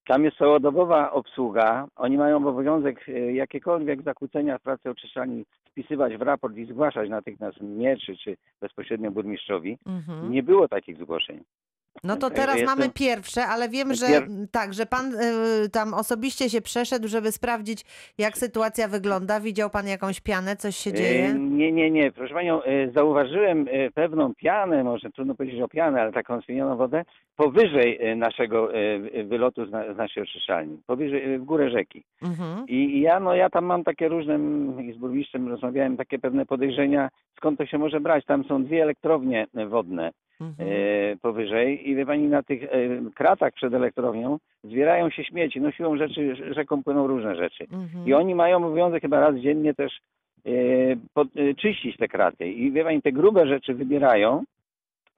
[0.07, 1.87] Tam jest całodobowa obsługa.
[1.97, 7.61] Oni mają obowiązek e, jakiekolwiek zakłócenia w pracy oczyszczalni wpisywać w raport i zgłaszać natychmiast
[7.61, 9.79] mnie czy, czy bezpośrednio burmistrzowi.
[9.87, 10.33] Mhm.
[10.33, 11.41] Nie było takich zgłoszeń.
[12.05, 15.95] No to teraz jestem- mamy pierwsze, ale wiem, że Pier- tak, że pan y, tam
[15.95, 17.85] osobiście się przeszedł, żeby sprawdzić,
[18.19, 19.41] jak sytuacja wygląda.
[19.41, 21.35] Widział pan jakąś pianę, coś się E, dzieje?
[21.35, 22.13] Nie, nie, nie.
[22.13, 26.77] Proszę Panią, e, zauważyłem e, pewną pianę, może trudno powiedzieć o pianę, ale taką spienioną
[26.77, 27.05] wodę,
[27.37, 28.69] powyżej e, naszego
[29.25, 32.05] wylotu z, na, z naszej oczyszczalni, powyżej, w górę rzeki.
[32.23, 32.69] Mhm.
[32.69, 34.39] I ja, no ja tam mam takie różne,
[34.83, 38.25] i z burmistrzem rozmawiałem, takie pewne podejrzenia, skąd to się może brać.
[38.25, 40.11] Tam są dwie elektrownie wodne
[40.43, 40.69] Mhm.
[40.69, 42.69] e, powyżej i wie Pani, na tych e,
[43.15, 45.61] kratach przed elektrownią zbierają się śmieci.
[45.61, 47.65] No siłą rzeczy rzeką płyną różne rzeczy.
[47.73, 48.07] Mhm.
[48.07, 49.93] I oni mają obowiązek chyba raz dziennie też
[50.47, 50.51] e,
[51.15, 51.29] pod,
[51.59, 52.49] czyścić te kraty.
[52.49, 54.45] I wie pani, te grube rzeczy wybierają,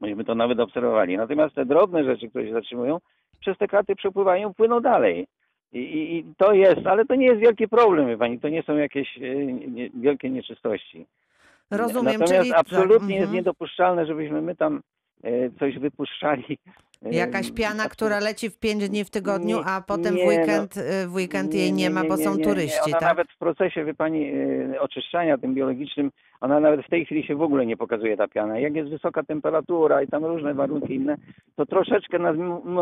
[0.00, 1.16] myśmy to nawet obserwowali.
[1.16, 2.98] Natomiast te drobne rzeczy, które się zatrzymują,
[3.40, 5.26] przez te kraty przepływają, płyną dalej.
[5.72, 8.62] I, i, I to jest, ale to nie jest wielki problem, wie pani, to nie
[8.62, 9.16] są jakieś
[9.70, 11.06] nie, wielkie nieczystości.
[11.70, 13.34] Rozumiem, Natomiast czyli tak, absolutnie jest mhm.
[13.34, 14.80] niedopuszczalne, żebyśmy my tam
[15.58, 16.58] coś wypuszczali.
[17.04, 17.90] e, Jakaś piana, absolutnie.
[17.90, 20.30] która leci w pięć dni w tygodniu, Nie, a potem w nie, no.
[20.30, 23.08] weekend, y, w weekend jej nie, ma, bo są turyści, Ona tak?
[23.08, 24.32] nawet w procesie, wie pani,
[24.74, 26.10] e, oczyszczania tym biologicznym,
[26.40, 28.58] ona nawet w tej chwili się w ogóle nie pokazuje ta piana.
[28.58, 31.16] Jak jest wysoka temperatura i tam różne warunki inne,
[31.56, 32.32] to troszeczkę na,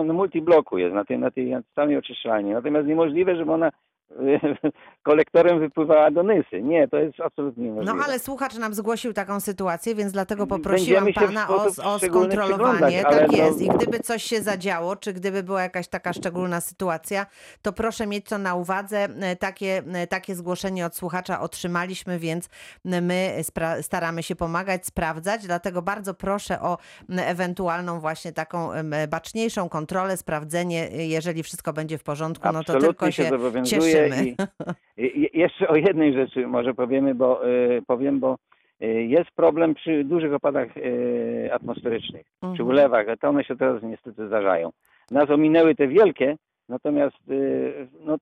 [0.05, 2.50] na multibloku jest, na tej, na tej samej oczyszczalni.
[2.50, 3.72] Natomiast niemożliwe, żeby ona e,
[5.03, 6.62] kolektorem wypływała do Nysy.
[6.62, 8.05] Nie, to jest absolutnie No niemożliwe.
[8.05, 13.03] ale słuchacz nam zgłosił taką sytuację, więc dlatego poprosiłam się pana o, o skontrolowanie.
[13.03, 13.62] Tak no- jest.
[13.62, 17.27] I gdyby coś się zadziało, czy gdyby była jakaś taka szczególna sytuacja,
[17.62, 19.09] to proszę mieć to na uwadze.
[19.38, 22.48] Takie, takie zgłoszenie od słuchacza otrzymaliśmy, więc
[22.85, 23.42] my
[23.81, 25.46] staramy się pomagać, sprawdzać.
[25.46, 26.79] Dlatego bardzo proszę o
[27.16, 28.70] ewentualną właśnie taką
[29.09, 34.01] baczniejszą kontrolę, sprawdzenie, jeżeli wszystko będzie w porządku, no to Absolutnie tylko się zobowiązuję cieszymy.
[34.08, 38.36] I, i, i jeszcze o jednej rzeczy może powiemy, bo y, powiem, bo
[38.82, 42.68] y, jest problem przy dużych opadach y, atmosferycznych, przy Mhm.
[42.68, 44.70] ulewach, a to one się teraz niestety zdarzają.
[45.10, 46.36] Nas ominęły te wielkie,
[46.68, 48.16] natomiast y, no,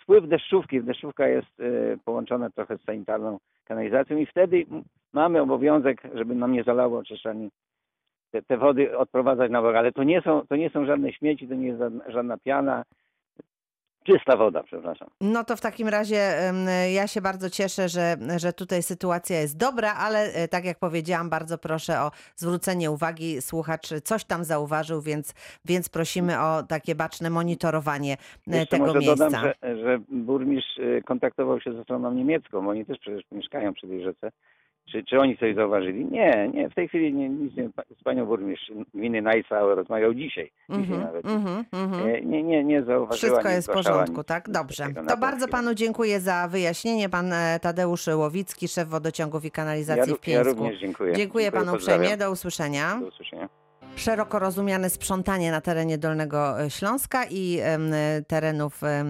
[0.00, 0.82] wpływ deszczówki.
[0.82, 4.64] Deszczówka jest y, połączona trochę z sanitarną kanalizacją i wtedy
[5.12, 7.50] mamy obowiązek, żeby nam nie zalało oczyszczalni
[8.30, 11.48] te, te wody odprowadzać na bok, ale to nie są, to nie są żadne śmieci,
[11.48, 12.84] to nie jest żadna piana,
[14.04, 15.08] czysta woda, przepraszam.
[15.20, 16.34] No to w takim razie
[16.94, 21.30] ja się bardzo cieszę, że, że tutaj sytuacja jest dobra, ale e, tak jak powiedziałam,
[21.30, 23.42] bardzo proszę o zwrócenie uwagi.
[23.42, 28.16] Słuchacz coś tam zauważył, więc, więc prosimy o takie baczne monitorowanie
[28.48, 29.16] e, Jeszcze tego może miejsca.
[29.16, 33.74] dodam, że, że burmistrz y, kontaktował się ze stroną niemiecką, bo oni też przecież mieszkają
[33.74, 34.30] przy tej rzece.
[34.92, 36.04] Czy, czy oni coś zauważyli?
[36.04, 37.68] Nie, nie, w tej chwili nie, nic nie,
[38.00, 41.26] z panią burmistrz gminy Najsa rozmawiał dzisiaj, dzisiaj Mhm, nawet.
[41.26, 41.64] mhm.
[42.08, 43.16] E, Nie, nie, nie zauważyła.
[43.16, 44.50] Wszystko jest w porządku, tak?
[44.50, 44.86] Dobrze.
[45.08, 47.08] To bardzo panu dziękuję za wyjaśnienie.
[47.08, 51.12] Pan e, Tadeusz Łowicki, szef wodociągów i kanalizacji ja, w ró- ja również dziękuję.
[51.12, 52.00] Dziękuję panu pozdrawiam.
[52.02, 52.16] uprzejmie.
[52.24, 52.96] Do usłyszenia.
[53.00, 53.48] Do usłyszenia.
[53.96, 57.78] Szeroko rozumiane sprzątanie na terenie Dolnego e, Śląska i e,
[58.28, 59.04] terenów e,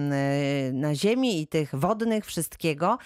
[0.73, 2.97] na ziemi i tych wodnych, wszystkiego.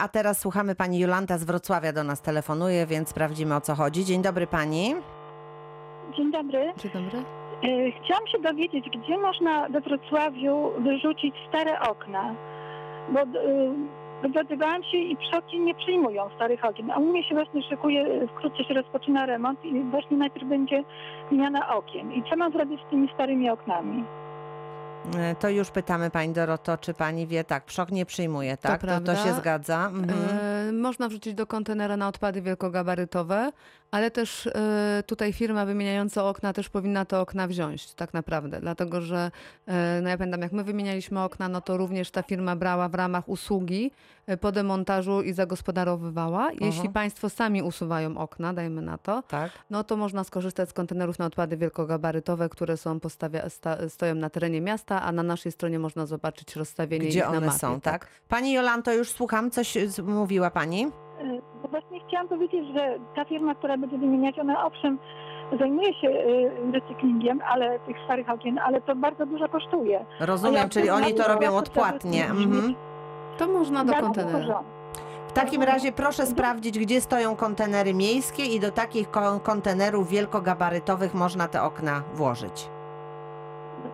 [0.00, 4.04] A teraz słuchamy pani Jolanta z Wrocławia do nas telefonuje, więc sprawdzimy o co chodzi.
[4.04, 4.94] Dzień dobry pani.
[6.16, 6.72] Dzień dobry.
[6.76, 7.24] Dzień dobry.
[8.04, 12.34] Chciałam się dowiedzieć, gdzie można we Wrocławiu wyrzucić stare okna.
[13.12, 13.20] Bo
[14.22, 16.90] dodywałam się i pszczołki nie przyjmują starych okien.
[16.90, 20.84] A u mnie się właśnie szykuje, wkrótce się rozpoczyna remont i właśnie najpierw będzie
[21.30, 22.12] wymiana okien.
[22.12, 24.04] I co mam zrobić z tymi starymi oknami?
[25.16, 28.80] E, To już pytamy pani Doroto, czy pani wie, tak, wszok nie przyjmuje, tak?
[28.80, 29.16] To, to, prawda.
[29.16, 29.86] się zgadza.
[29.94, 30.38] Mhm.
[30.68, 33.52] E, Można wrzucić do kontenera na odpady wielkogabarytowe,
[33.90, 38.60] ale też e, tutaj firma wymieniająca okna też powinna te okna wziąć, tak naprawdę.
[38.60, 39.30] Dlatego, że
[39.66, 42.94] e, no ja pamiętam, jak my wymienialiśmy okna, no to również ta firma brała w
[42.94, 43.90] ramach usługi
[44.36, 46.48] po demontażu i zagospodarowywała.
[46.60, 49.50] Jeśli państwo sami usuwają okna, dajmy na to, Tak.
[49.70, 54.30] no to można skorzystać z kontenerów na odpady wielkogabarytowe, które są postawia, sta, stoją na
[54.30, 57.58] terenie miasta, a na naszej stronie można zobaczyć rozstawienie Gdzie ich na one mapie.
[57.58, 58.06] są, tak?
[58.28, 60.84] Pani Jolanto, już słucham, coś e, mówiła pani?
[60.84, 64.98] E, Bo właśnie chciałam powiedzieć, że ta firma, która będzie wymieniać, ona owszem
[65.58, 70.04] zajmuje się e, recyklingiem ale tych starych okien, ale to bardzo dużo kosztuje.
[70.20, 72.24] Rozumiem, ja czyli oni to robią odpłatnie.
[72.30, 72.74] Mhm.
[73.38, 74.62] To można do kontenera.
[75.28, 81.14] W takim razie proszę sprawdzić, gdzie stoją kontenery miejskie i do takich ko- kontenerów wielkogabarytowych
[81.14, 82.68] można te okna włożyć.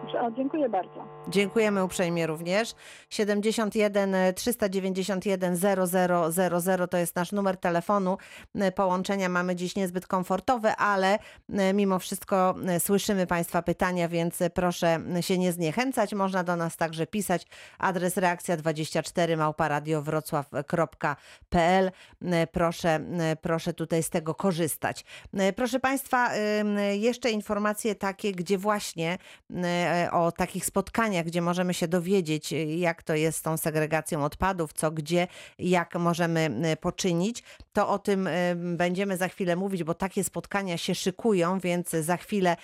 [0.02, 1.04] Dobrze, o, dziękuję bardzo.
[1.28, 2.74] Dziękujemy uprzejmie również.
[3.10, 8.18] 71 391 0000 to jest nasz numer telefonu.
[8.54, 11.18] E, Połączenia mamy dziś niezbyt komfortowe, ale
[11.52, 16.14] e, mimo wszystko e, słyszymy Państwa pytania, więc proszę się nie zniechęcać.
[16.14, 17.46] Można do nas także pisać.
[17.78, 21.90] Adres reakcja 24 małparadiowrocław.pl.
[22.52, 23.00] Proszę,
[23.42, 25.04] proszę tutaj z tego korzystać.
[25.56, 26.30] Proszę Państwa,
[26.92, 29.18] jeszcze informacje takie, gdzie właśnie
[30.12, 34.72] o takich spotkaniach, gdzie możemy się dowiedzieć, e, jak to jest z tą segregacją odpadów,
[34.72, 37.42] co gdzie, jak możemy e, poczynić.
[37.72, 42.16] To o tym e, będziemy za chwilę mówić, bo takie spotkania się szykują, więc za
[42.16, 42.56] chwilę,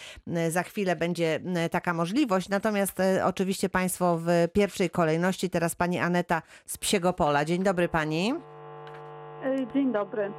[0.51, 2.49] za chwilę będzie taka możliwość.
[2.49, 7.45] Natomiast oczywiście Państwo w pierwszej kolejności teraz pani Aneta z Psiego Pola.
[7.45, 8.60] Dzień dobry pani.
[9.45, 10.33] E, Dzień dobry.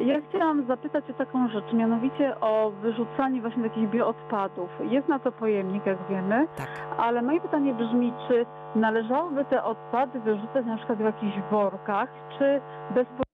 [0.00, 4.70] Ja chciałam zapytać o taką rzecz, mianowicie o wyrzucanie właśnie takich bioodpadów.
[4.90, 6.68] Jest na to pojemnik, jak wiemy, Tak.
[6.98, 12.60] ale moje pytanie brzmi, czy należałoby te odpady wyrzucać na przykład w jakichś workach, czy
[12.94, 13.26] bezpośrednio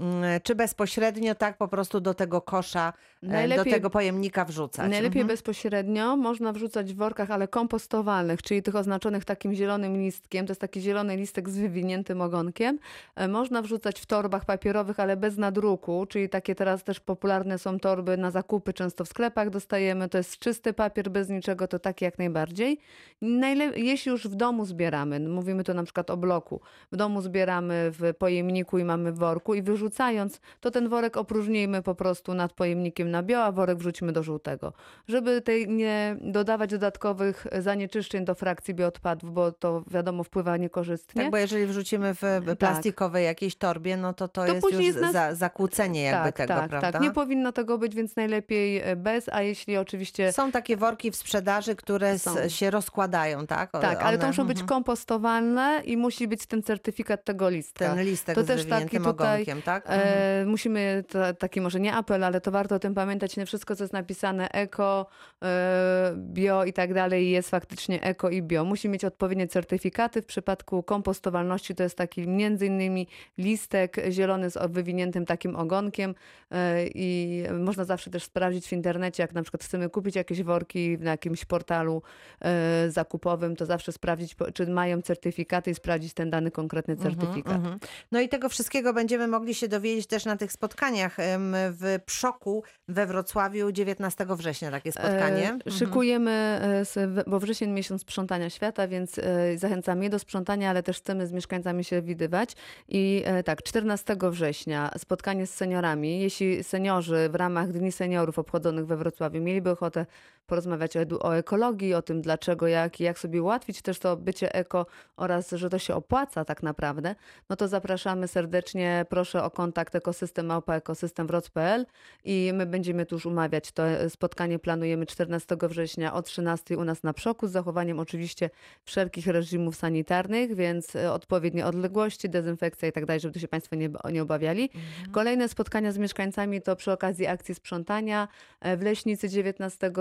[0.00, 4.90] Mm, Czy bezpośrednio tak po prostu do tego kosza, e, do tego pojemnika wrzucać?
[4.90, 5.26] Najlepiej Mhm.
[5.26, 10.46] bezpośrednio można wrzucać w workach, ale kompostowalnych, czyli tych oznaczonych takim zielonym listkiem.
[10.46, 12.78] To jest taki zielony listek z wywiniętym ogonkiem.
[13.16, 17.78] E, Można wrzucać w torbach papierowych, ale bez nadruku, czyli takie teraz też popularne są
[17.80, 20.08] torby na zakupy, często w sklepach dostajemy.
[20.08, 22.78] To jest czysty papier, bez niczego, to taki jak najbardziej.
[23.22, 26.60] Najle- jeśli już w domu zbieramy, mówimy tu na przykład o bloku,
[26.92, 31.82] w domu zbieramy w pojemniku i mamy w worku i wyrzucając, to ten worek opróżnijmy
[31.82, 34.72] po prostu nad pojemnikiem na bio, a worek wrzucimy do żółtego.
[35.08, 41.22] Żeby tej nie dodawać dodatkowych zanieczyszczeń do frakcji bioodpadów, bo to wiadomo wpływa niekorzystnie.
[41.22, 42.22] Tak, bo jeżeli wrzucimy w
[42.58, 46.36] plastikowej jakiejś torbie, no to to, To jest już jest nas- za, zakłócenie jakby tak,
[46.36, 46.92] tego, tak, prawda?
[46.92, 47.02] tak.
[47.02, 50.32] Nie powinno tego być, więc najlepiej e, bez, a jeśli oczywiście...
[50.32, 52.48] Są takie worki w sprzedaży, które Są.
[52.48, 53.74] się rozkładają, tak?
[53.74, 54.68] O- Tak, ale to one- muszą być mhm.
[54.68, 57.94] kompostowalne i musi być ten certyfikat tego listka.
[57.94, 59.84] Ten listek to z też taki tutaj ogonkiem, tak?
[59.86, 59.96] tak?
[59.96, 60.12] Mhm.
[60.42, 63.76] E, musimy, to, taki może nie apel, ale to warto o tym pamiętać, nie wszystko
[63.76, 65.06] co jest napisane eko,
[65.42, 68.64] e, bio i tak dalej jest faktycznie eko i bio.
[68.64, 70.22] Musi mieć odpowiednie certyfikaty.
[70.22, 73.06] W przypadku kompostowalności to jest taki między innymi
[73.38, 76.14] listek zielony z wywiniętym takim ogonkiem
[76.50, 80.98] e, i można zawsze też sprawdzić w internecie, jak na przykład chcemy kupić jakieś worki
[80.98, 82.02] na jakimś portalu
[82.40, 87.56] e, zakupowym, to zawsze sprawdzić, czy mają certyfikaty i sprawdzić ten dany konkretny certyfikat.
[87.56, 87.78] Mhm.
[88.12, 91.16] No i tego wszystkiego będziemy mogli się dowiedzieć też na tych spotkaniach
[91.48, 95.44] w Przoku we Wrocławiu 19 września takie spotkanie.
[95.48, 95.72] E, Mhm.
[95.78, 100.82] Szykujemy, e, s- bo wrzesień miesiąc sprzątania świata, więc e, zachęcamy je do sprzątania, ale
[100.82, 102.52] też chcemy z mieszkańcami się widywać.
[102.88, 106.20] I e, tak, 14 września spotkanie z seniorami.
[106.20, 110.06] Jeśli seniorzy w ramach Dni Seniorów obchodzonych we Wrocławiu mieliby ochotę
[110.46, 114.54] porozmawiać o, o ekologii, o tym dlaczego, jak i jak sobie ułatwić też to bycie
[114.54, 117.14] eko oraz, że to się opłaca tak naprawdę,
[117.50, 119.06] no to zapraszamy serdecznie.
[119.08, 121.86] Proszę o kontakt ekosystem małpa ekosystemwroc.pl
[122.24, 123.72] i my będziemy tu już umawiać.
[123.72, 128.50] To e, spotkanie planujemy 14 września o 13 u nas na Przoku z zachowaniem oczywiście
[128.84, 133.90] wszelkich reżimów sanitarnych, więc e, odpowiednie odległości, dezynfekcja i tak dalej, żeby się Państwo nie,
[134.12, 134.70] nie obawiali.
[135.12, 138.28] Kolejne spotkania z mieszkańcami to przy okazji akcji sprzątania
[138.60, 139.92] e, w Leśnicy 19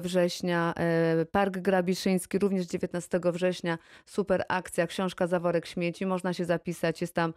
[0.00, 0.74] września,
[1.32, 7.34] Park Grabiszyński również 19 września, super akcja, książka Zaworek Śmieci, można się zapisać, jest tam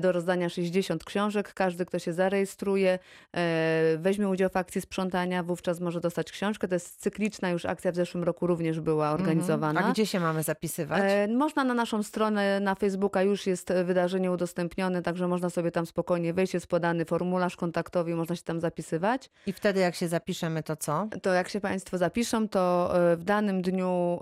[0.00, 2.98] do rozdania 60 książek, każdy kto się zarejestruje,
[3.36, 7.92] e, weźmie udział w akcji sprzątania, wówczas może dostać książkę, to jest cykliczna już akcja,
[7.92, 9.80] w zeszłym roku również była organizowana.
[9.80, 11.02] A gdzie się mamy zapisywać?
[11.06, 15.70] E, Można na naszą stronę na Facebooka już jest e, wydarzenie udostępnione, także można sobie
[15.70, 19.30] tam spokojnie wejść, jest podany formularz kontaktowy, można się tam zapisywać.
[19.46, 21.08] I wtedy jak się zapiszemy, to co?
[21.22, 24.18] To jak się Państwo zapiszą, to e, w danym dniu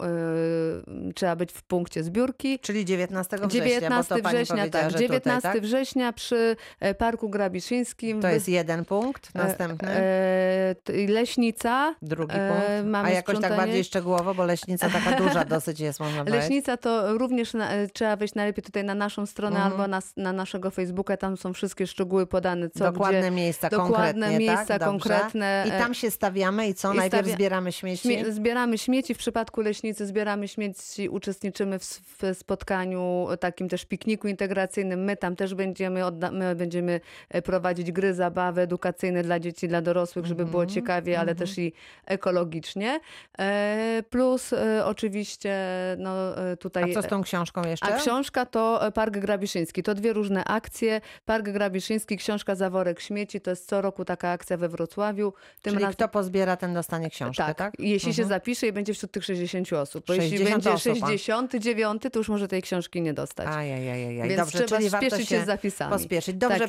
[1.08, 2.58] e, trzeba być w punkcie zbiórki.
[2.58, 5.62] Czyli 19 września, 19 bo to września, tak, że 19 tutaj, tak?
[5.62, 6.56] września przy
[6.98, 8.20] Parku Grabiszyńskim.
[8.20, 10.74] To jest jeden punkt, następny, e,
[11.08, 11.94] Leśnica.
[12.02, 12.90] drugi e, punkt.
[12.90, 13.56] mamy A jakoś tak sprzątanie.
[13.66, 16.40] bardziej szczegółowo, bo leśnica taka duża dosyć jest, można powiedzieć.
[16.42, 19.72] Leśnica to również na, e, trzeba wejść najlepiej tutaj na naszą stronę Mhm.
[19.72, 23.30] albo na, na naszego Facebooka, tam są wszystkie szczegóły podane, co Dokładne gdzie.
[23.30, 24.88] miejsca dokładne konkretnie, miejsca tak?
[24.88, 26.92] Konkretne, I e, tam się stawiamy i co?
[26.94, 28.08] i Najpierw stawia- zbieramy śmieci?
[28.08, 34.28] Śmie- zbieramy śmieci, w przypadku leśnicy zbieramy śmieci, uczestniczymy w, w spotkaniu, takim też pikniku
[34.28, 35.04] integracyjnym.
[35.04, 36.00] My tam też będziemy,
[36.32, 41.20] my będziemy e, prowadzić gry, zabawy edukacyjne dla dzieci, dla dorosłych, żeby było Mhm, ciekawie,
[41.20, 41.72] ale też i
[42.06, 43.00] ekologicznie.
[43.38, 45.56] E, Plus e, oczywiście
[45.98, 46.90] no, e, tutaj...
[46.90, 47.86] A co z tą książką jeszcze?
[47.94, 49.82] A książka to Park Grabiszyński.
[49.82, 51.00] To dwie różne akcje.
[51.24, 53.40] Park Grabiszyński, książka Zaworek Śmieci.
[53.40, 55.32] To jest co roku taka akcja we Wrocławiu.
[55.62, 57.56] Tym Czyli razem- kto pozbiera, ten dostanie książkę, tak?
[57.56, 58.28] tak, jeśli się Mhm.
[58.28, 60.06] zapisze i będzie wśród tych 60 osób.
[60.06, 61.06] Bo jeśli 60 będzie osób, a.
[61.06, 63.46] 69, to już może tej książki nie dostać.
[63.50, 64.28] Ajajajaj.
[64.28, 65.92] Więc Dobrze, trzeba czyli warto spieszyć się z zapisami.
[65.92, 66.36] pospieszyć.
[66.36, 66.58] Dobrze,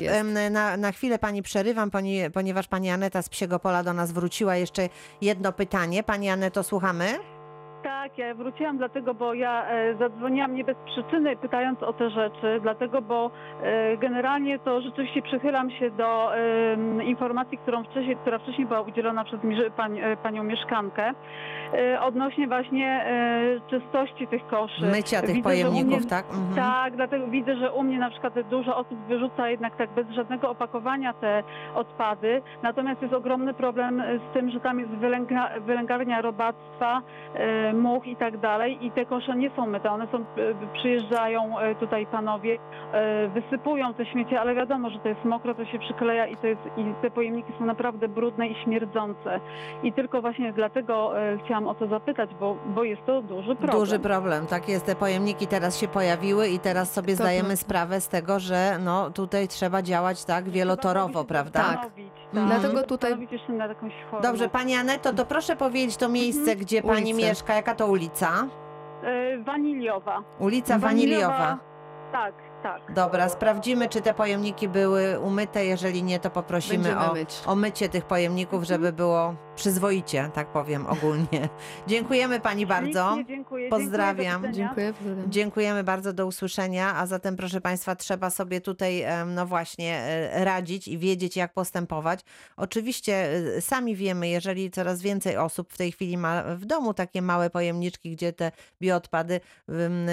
[0.50, 4.56] na, na chwilę pani przerywam, poni- ponieważ pani Aneta z Psiego Pola do nas wróciła.
[4.56, 4.88] Jeszcze
[5.20, 6.02] jedno pytanie.
[6.02, 7.39] Pani Aneto, słuchamy?
[7.82, 12.58] Tak, ja wróciłam dlatego, bo ja e, zadzwoniłam nie bez przyczyny pytając o te rzeczy,
[12.62, 13.30] dlatego, bo
[13.62, 16.30] e, generalnie to rzeczywiście przychylam się do
[17.04, 21.12] informacji, którą wcześniej, która wcześniej była udzielona przez e, panią mieszkankę
[22.00, 23.04] odnośnie właśnie
[23.70, 24.86] czystości tych koszy.
[24.86, 26.24] Mycia tych Widzę, pojemników, mnie- tak?
[26.30, 26.54] Mhm.
[26.56, 30.50] Tak, dlatego widzę, że u mnie na przykład dużo osób wyrzuca jednak tak bez żadnego
[30.50, 31.42] opakowania te
[31.74, 32.42] odpady.
[32.62, 37.02] Natomiast jest ogromny problem z tym, że tam jest wylęga, wylęgarnia robactwa,
[37.74, 39.90] much i tak dalej i te kosze nie są myte.
[39.90, 40.24] One są, e,
[40.72, 42.58] przyjeżdżają e, tutaj panowie,
[42.92, 46.46] e, wysypują te śmiecie, ale wiadomo, że to jest mokro, to się przykleja i, to
[46.46, 49.40] jest, i te pojemniki są naprawdę brudne i śmierdzące.
[49.82, 51.12] I tylko właśnie dlatego
[51.44, 53.80] chciałam o to zapytać, bo, bo jest to duży problem.
[53.80, 54.86] Duży problem, tak jest.
[54.86, 57.62] Te pojemniki teraz się pojawiły i teraz sobie To zdajemy prawda.
[57.62, 61.60] sprawę z tego, że no, tutaj trzeba działać tak wielotorowo, prawda?
[61.60, 61.90] Tak.
[62.34, 62.60] Zastanowić, Mhm.
[62.72, 63.28] Dlatego tutaj-
[63.68, 64.22] jakąś formą.
[64.28, 66.58] Dobrze, pani Aneto, to proszę powiedzieć to miejsce, Mhm.
[66.58, 67.54] gdzie pani mieszka.
[67.54, 68.28] Jaka to ulica?
[69.02, 70.22] E, waniliowa.
[70.38, 71.58] Ulica Waniliowa.
[72.12, 72.94] Tak, tak.
[72.94, 75.64] Dobra, sprawdzimy, czy te pojemniki były umyte.
[75.64, 77.42] Jeżeli nie, to poprosimy Będziemy o, myć.
[77.46, 81.48] o mycie tych pojemników, żeby było przyzwoicie, tak powiem ogólnie.
[81.86, 83.16] Dziękujemy pani bardzo.
[83.28, 83.68] Dziękuję.
[83.68, 84.42] Pozdrawiam.
[84.42, 84.68] Dziękuję, do widzenia.
[84.68, 84.92] Dziękuję.
[84.92, 85.30] pozdrawiam.
[85.30, 86.96] Dziękujemy bardzo, do usłyszenia.
[86.96, 91.52] A zatem, proszę Państwa, trzeba sobie tutaj, em, no właśnie, e, radzić i wiedzieć, jak
[91.52, 92.20] postępować.
[92.56, 97.22] Oczywiście e, sami wiemy, jeżeli coraz więcej osób w tej chwili ma w domu takie
[97.22, 100.06] małe pojemniczki, gdzie te bioodpady em,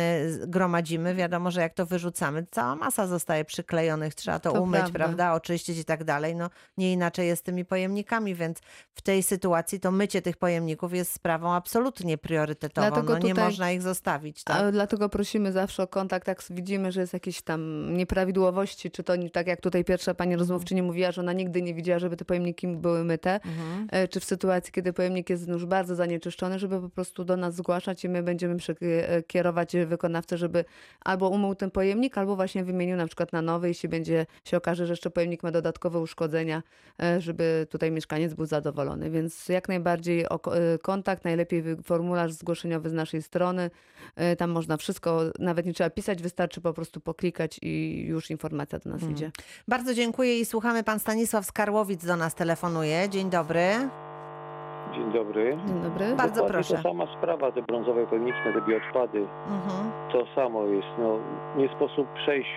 [0.47, 4.79] gromadzimy, wiadomo, że jak to wyrzucamy, mamy, cała masa zostaje przyklejonych, trzeba to, To umyć,
[4.79, 4.99] prawda.
[4.99, 6.35] prawda, oczyścić i tak dalej.
[6.35, 8.59] No nie inaczej jest z tymi pojemnikami, więc
[8.95, 12.87] w tej sytuacji to mycie tych pojemników jest sprawą absolutnie priorytetową.
[12.87, 14.43] Dlatego no nie tutaj- można ich zostawić.
[14.43, 14.71] Tak?
[14.71, 19.47] Dlatego prosimy zawsze o kontakt, jak widzimy, że jest jakieś tam nieprawidłowości, czy to tak
[19.47, 23.03] jak tutaj pierwsza pani rozmówczyni mówiła, że ona nigdy nie widziała, żeby te pojemniki były
[23.03, 23.87] myte, Mhm.
[23.91, 27.55] e, czy w sytuacji, kiedy pojemnik jest już bardzo zanieczyszczony, żeby po prostu do nas
[27.55, 28.77] zgłaszać i my będziemy przek-
[29.27, 30.65] kierować wykonawcę, żeby
[31.01, 34.85] albo umył ten pojemnik, albo właśnie wymienił na przykład na nowy, jeśli będzie się okaże,
[34.87, 36.63] że jeszcze pojemnik ma dodatkowe uszkodzenia,
[37.03, 39.09] e, żeby tutaj mieszkaniec był zadowolony.
[39.09, 40.27] Więc jak najbardziej e,
[40.81, 43.69] kontakt, najlepiej formularz zgłoszeniowy z naszej strony.
[44.15, 48.79] E, Tam można wszystko, nawet nie trzeba pisać, wystarczy po prostu poklikać i już informacja
[48.79, 49.11] do nas Mhm.
[49.11, 49.31] idzie.
[49.67, 50.83] Bardzo dziękuję i słuchamy.
[50.83, 53.09] Pan Stanisław Skarłowic do nas telefonuje.
[53.09, 53.89] Dzień dobry.
[54.93, 55.57] Dzień dobry.
[55.65, 56.05] Dzień dobry.
[56.15, 56.75] Bardzo Dokładnie proszę.
[56.75, 59.91] Ta sama sprawa, te brązowe pojemniki, te bioodpady, Mhm.
[60.11, 60.87] to samo jest.
[60.99, 61.17] No,
[61.57, 62.49] nie sposób przejść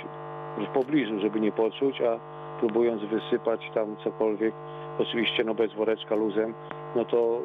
[0.59, 2.19] w pobliżu, żeby nie poczuć, a
[2.61, 4.55] próbując wysypać tam cokolwiek,
[4.99, 6.55] oczywiście no bez woreczka luzem,
[6.97, 7.39] no to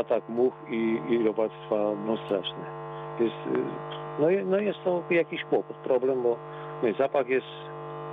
[0.00, 2.64] atak much i, i robactwa no straszne.
[3.20, 3.36] Jest,
[4.18, 6.36] no, no jest to jakiś kłopot, problem, bo
[6.98, 7.46] zapach jest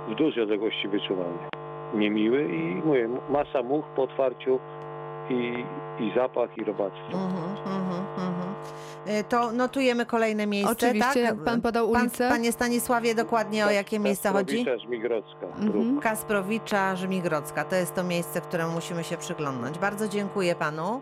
[0.08, 1.38] w dużej odległości wyczuwalny.
[1.94, 4.58] Niemiły i mówię, masa much po otwarciu
[5.30, 5.64] i,
[6.04, 7.06] i zapach i robactwo.
[7.12, 8.54] Mhm, mhm, mhm.
[9.20, 11.22] Y, To notujemy kolejne miejsce, Oczywiście, tak?
[11.22, 12.28] jak pan podał Pan, ulicę.
[12.28, 14.56] panie Stanisławie, dokładnie o jakie miejsce chodzi?
[14.64, 16.00] Kasprowicza, Żmigrodzka, Mhm.
[16.00, 17.64] Kasprowicza, Żmigrodzka.
[17.64, 19.78] To jest to miejsce, któremu musimy się przyglądnąć.
[19.78, 21.00] Bardzo dziękuję panu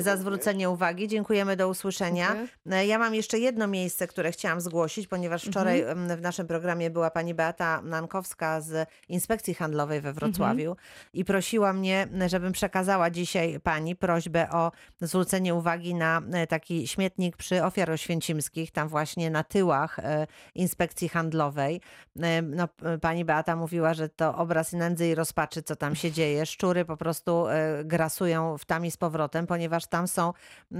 [0.00, 1.08] za zwrócenie uwagi.
[1.08, 2.26] Dziękujemy, do usłyszenia.
[2.26, 2.76] Dziękuję.
[2.80, 6.90] E, Ja mam jeszcze jedno miejsce, które chciałam zgłosić, ponieważ wczoraj em, w naszym programie
[6.90, 10.76] była pani Beata Nankowska z Inspekcji Handlowej we Wrocławiu
[11.12, 17.36] i prosiła mnie, żebym przekazała dzisiaj pani prośbę o zwrócenie uwagi na e, taki śmietnik
[17.36, 21.80] przy ofiar oświęcimskich, tam właśnie na tyłach e, Inspekcji Handlowej.
[22.22, 22.68] E, No,
[23.00, 26.46] pani Beata mówiła, że to obraz nędzy i rozpaczy, co tam się dzieje.
[26.46, 30.32] Szczury po prostu e, grasują w tam i z powrotem, ponieważ tam są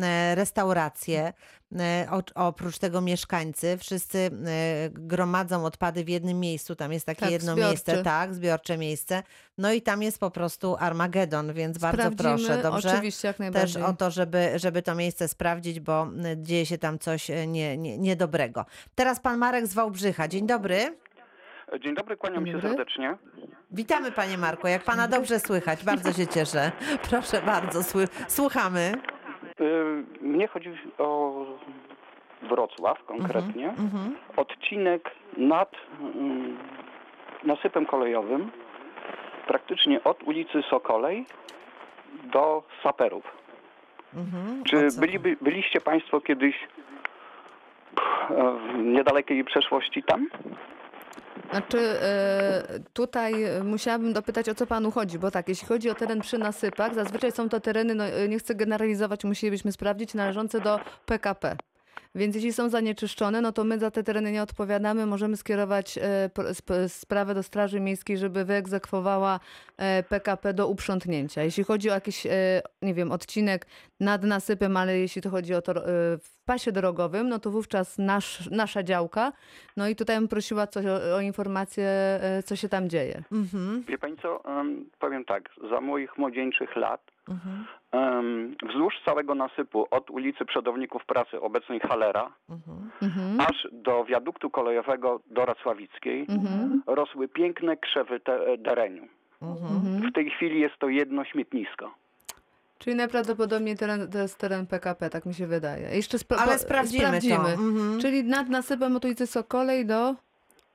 [0.03, 1.33] e, restauracje,
[1.79, 4.31] e, oprócz tego mieszkańcy, wszyscy e,
[4.91, 7.69] gromadzą odpady w jednym miejscu, tam jest takie Tak, jedno zbiorczy.
[7.69, 9.23] miejsce, tak, zbiorcze miejsce,
[9.59, 12.93] no i tam jest po prostu Armagedon, więc bardzo Sprawdzimy, proszę, dobrze?
[12.93, 13.83] Oczywiście, jak Też najbardziej.
[13.83, 18.67] o to, żeby, żeby to miejsce sprawdzić, bo dzieje się tam coś nie, nie, niedobrego.
[18.95, 20.29] Teraz pan Marek z Wałbrzycha.
[20.29, 20.97] Dzień dobry.
[21.85, 22.77] Dzień dobry, kłaniam Dzień się dobry.
[22.77, 23.17] serdecznie.
[23.77, 24.67] Witamy panie Marku.
[24.67, 26.73] Jak pana dobrze słychać, bardzo się cieszę.
[27.11, 27.81] Proszę bardzo,
[28.29, 28.93] słuchamy.
[29.61, 31.35] Y, Mnie chodzi o
[32.43, 33.69] Wrocław konkretnie.
[33.69, 34.17] Mhm.
[34.37, 36.59] Odcinek nad mm,
[37.45, 38.51] nasypem kolejowym,
[39.47, 41.27] praktycznie od ulicy Sokolej
[42.33, 43.25] do Saperów.
[44.15, 44.65] Mhm.
[44.65, 46.57] Czy byliby, byliście Państwo kiedyś
[48.31, 50.29] w niedalekiej przeszłości tam?
[51.51, 53.35] Znaczy, e, tutaj
[53.65, 57.33] musiałabym dopytać, o co panu chodzi, bo tak, jeśli chodzi o teren przy nasypach, zazwyczaj
[57.33, 61.57] są to tereny, no, e, nie chcę generalizować, musielibyśmy sprawdzić, należące do PKP.
[62.17, 65.07] Więc jeśli są zanieczyszczone, no to my za te tereny nie odpowiadamy.
[65.07, 69.41] Możemy skierować e, sprawę do Straży Miejskiej, żeby wyegzekwowała
[69.77, 71.43] e, PKP do uprzątnięcia.
[71.43, 72.31] Jeśli chodzi o jakiś, e,
[72.83, 73.67] nie wiem, odcinek
[74.01, 75.83] nad nasypem, ale jeśli to chodzi o to e,
[76.19, 79.33] w pasie drogowym, no to wówczas nasz, nasza działka.
[79.77, 83.23] No i tutaj bym prosiła coś o, o informację, e, co się tam dzieje.
[83.33, 83.85] Mhm.
[83.89, 87.67] Wie Pani co, em, powiem tak, za moich młodzieńczych lat Mhm.
[88.69, 92.91] wzdłuż całego nasypu od ulicy Przodowników Pracy, obecnej Halera, Mhm.
[93.03, 93.41] Mhm.
[93.41, 96.83] aż do wiaduktu kolejowego do Racławickiej Mhm.
[96.87, 99.09] rosły piękne krzewy te, dereniu.
[99.43, 100.11] Mhm.
[100.11, 101.95] W tej chwili jest to jedno śmietnisko.
[102.79, 105.97] Czyli najprawdopodobniej teren, to jest teren PKP, tak mi się wydaje.
[105.97, 107.07] Jeszcze spra- Ale sprawdzimy, to.
[107.09, 107.49] sprawdzimy.
[107.69, 108.01] Mhm.
[108.01, 110.15] Czyli nad nasypem od ulicy Sokolej do...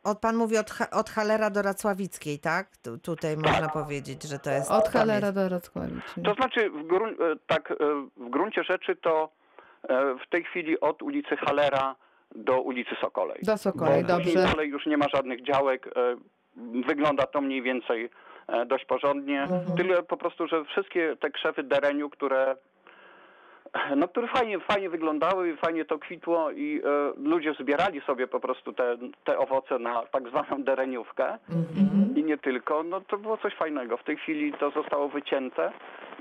[0.03, 2.77] Od pan mówi od, od Halera do Racławickiej, tak?
[2.77, 4.71] Tu, tutaj można powiedzieć, że to jest...
[4.71, 5.39] Od Halera jest.
[5.39, 6.21] do Racławicy.
[6.23, 7.75] To znaczy, w, grun- e, tak, e,
[8.17, 9.29] w gruncie rzeczy to
[9.89, 11.95] e, w tej chwili od ulicy Halera
[12.35, 13.39] do ulicy Sokolej.
[13.43, 14.33] Do Sokolej, dobrze.
[14.33, 15.93] dalej już nie ma żadnych działek.
[16.87, 18.09] Wygląda to mniej więcej
[18.67, 19.41] dość porządnie.
[19.43, 19.77] Mhm.
[19.77, 22.55] Tyle po prostu, że wszystkie te krzewy dereniu, które
[23.95, 28.39] no, które fajnie, fajnie wyglądały i fajnie to kwitło i e, ludzie zbierali sobie po
[28.39, 32.15] prostu te, te owoce na tak zwaną dereniówkę Mhm.
[32.15, 33.97] i nie tylko, no to było coś fajnego.
[33.97, 35.71] W tej chwili to zostało wycięte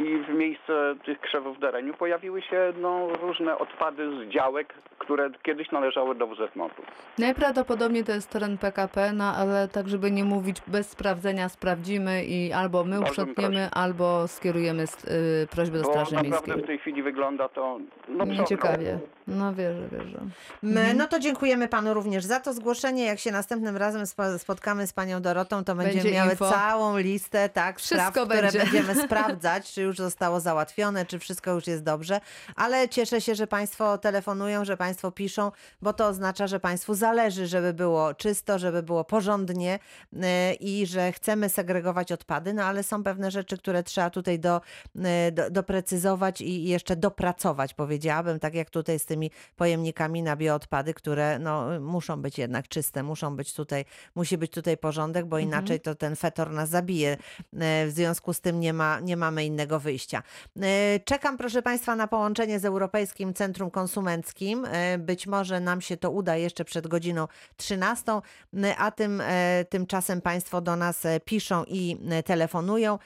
[0.01, 5.71] i w miejsce tych krzewów dereniu pojawiły się no, różne odpady z działek, które kiedyś
[5.73, 6.83] należały do WZMOT-u.
[7.19, 12.53] Najprawdopodobniej to jest teren PKP, no ale tak, żeby nie mówić bez sprawdzenia, sprawdzimy i
[12.53, 16.65] albo my uprzątniemy, albo skierujemy y, prośbę do Bo Straży naprawdę Miejskiej.
[16.65, 17.79] w tej chwili wygląda to
[18.09, 18.25] no.
[18.25, 18.99] Nieciekawie.
[19.27, 20.19] No wierzę, wierzę.
[20.63, 20.97] My, Mhm.
[20.99, 23.05] no to dziękujemy panu również za to zgłoszenie.
[23.05, 26.51] Jak się następnym razem spo- spotkamy z panią Dorotą, to będziemy Będzie miały info.
[26.51, 28.59] całą listę tak, spraw, Wszystko które będzie.
[28.59, 32.21] będziemy sprawdzać, czy już zostało załatwione, czy wszystko już jest dobrze.
[32.57, 37.47] Ale cieszę się, że państwo telefonują, że państwo piszą, bo to oznacza, że państwu zależy,
[37.47, 39.79] żeby było czysto, żeby było porządnie
[40.13, 40.21] yy,
[40.61, 44.61] i że chcemy segregować odpady, no ale są pewne rzeczy, które trzeba tutaj do,
[44.95, 50.95] yy, do, doprecyzować i jeszcze dopracować, powiedziałabym, tak jak tutaj z tymi pojemnikami na bioodpady,
[50.95, 53.85] które no, muszą być jednak czyste, muszą być tutaj,
[54.15, 57.17] musi być tutaj porządek, bo inaczej to ten fetor nas zabije.
[57.61, 60.23] E, W związku z tym nie, ma, nie mamy innego wyjścia.
[60.63, 64.65] E, Czekam, proszę Państwa, na połączenie z Europejskim Centrum Konsumenckim.
[64.65, 68.21] E, Być może nam się to uda jeszcze przed godziną 13,
[68.63, 69.23] e, a tym,
[69.69, 72.99] tymczasem Państwo do nas piszą i telefonują.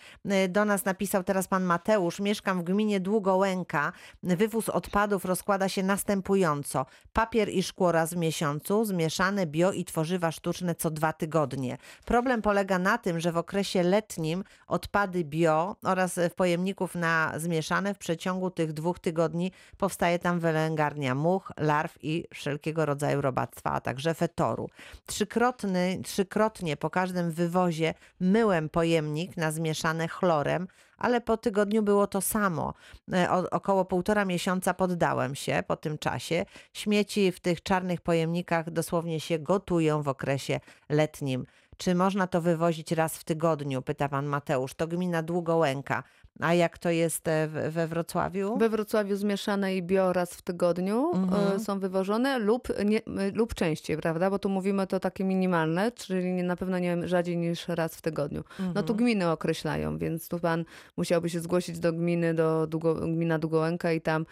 [0.48, 2.20] Do nas napisał teraz pan Mateusz.
[2.20, 3.92] Mieszkam w gminie Długołęka.
[4.22, 6.86] Wywóz odpadów rozkłada się następująco.
[7.12, 11.78] Papier i szkło raz w miesiącu, zmieszane bio i tworzywa sztuczne co dwa tygodnie.
[12.04, 17.94] Problem polega na tym, że w okresie letnim odpady bio oraz w pojemników na zmieszane
[17.94, 23.80] w przeciągu tych dwóch tygodni powstaje tam wylęgarnia much, larw i wszelkiego rodzaju robactwa, a
[23.80, 24.68] także fetoru.
[25.06, 32.20] Trzykrotny, trzykrotnie po każdym wywozie myłem pojemnik na zmieszane chlorem, ale po tygodniu było to
[32.20, 32.74] samo.
[33.12, 36.44] E, O, około półtora miesiąca poddałem się po tym czasie.
[36.72, 41.46] Śmieci w tych czarnych pojemnikach dosłownie się gotują w okresie letnim.
[41.76, 43.82] Czy można to wywozić raz w tygodniu?
[43.82, 44.74] Pyta pan Mateusz.
[44.74, 46.02] To gmina Długołęka.
[46.40, 48.56] A jak to jest e, we Wrocławiu?
[48.58, 51.56] We Wrocławiu zmieszane i bio raz w tygodniu Mhm.
[51.56, 53.00] e, są wywożone lub, nie,
[53.34, 54.30] lub częściej, prawda?
[54.30, 58.44] Bo tu mówimy to takie minimalne, czyli na pewno nie rzadziej niż raz w tygodniu.
[58.58, 58.96] No tu Mhm.
[58.96, 60.64] gminy określają, więc tu pan
[60.96, 64.26] musiałby się zgłosić do gminy, do Długo, gmina Długołęka i tam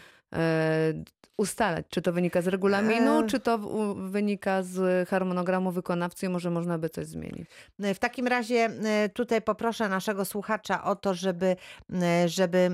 [1.36, 3.26] ustalać, czy to wynika z regulaminu, E.
[3.26, 3.58] czy to
[3.94, 7.48] wynika z harmonogramu wykonawcy może można by coś zmienić.
[7.78, 11.56] W takim razie e, tutaj poproszę naszego słuchacza o to, żeby,
[12.02, 12.70] e, żeby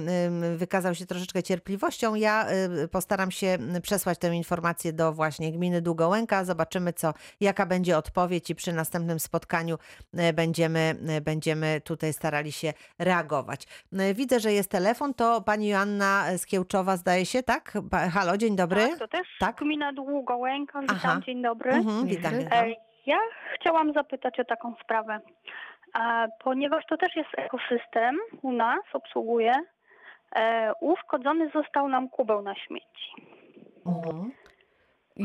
[0.56, 2.14] wykazał się troszeczkę cierpliwością.
[2.14, 6.44] Ja e, postaram się przesłać tę informację do właśnie gminy Długołęka.
[6.44, 9.78] Zobaczymy, co, jaka będzie odpowiedź i przy następnym spotkaniu
[10.14, 13.66] e, będziemy, e, będziemy tutaj starali się reagować.
[13.92, 15.14] E, Widzę, że jest telefon.
[15.14, 17.72] To pani Joanna Skiełczowa zdaje się, tak?
[17.90, 18.88] Pa- Halo, dzień dobry.
[18.88, 19.56] Tak, to też Tak?
[19.56, 20.80] gmina Długołęka.
[20.80, 21.20] Witam, Aha.
[21.26, 21.70] dzień dobry.
[21.72, 22.58] Mhm, witam, witam.
[22.58, 22.74] E,
[23.06, 23.18] Ja
[23.54, 25.20] chciałam zapytać o taką sprawę,
[26.00, 29.52] e, ponieważ to też jest ekosystem u nas, obsługuje.
[30.36, 33.12] E, uszkodzony został nam kubeł na śmieci.
[33.86, 34.32] Mhm.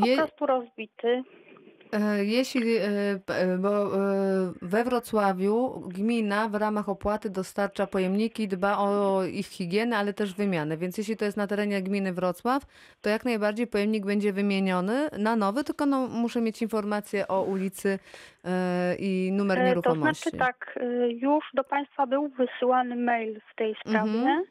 [0.00, 1.22] Po Je, prostu rozbity.
[1.94, 2.86] E, Jeśli, e,
[3.28, 3.90] e, bo
[4.62, 10.76] we Wrocławiu gmina w ramach opłaty dostarcza pojemniki, dba o ich higienę, ale też wymianę.
[10.76, 12.62] Więc jeśli to jest na terenie gminy Wrocław,
[13.00, 17.98] to jak najbardziej pojemnik będzie wymieniony na nowy, tylko no, muszę mieć informację o ulicy
[18.98, 20.30] i numer E, To nieruchomości.
[20.30, 20.78] znaczy tak,
[21.08, 24.10] już do Państwa był wysyłany mail w tej sprawie.
[24.10, 24.44] Mhm.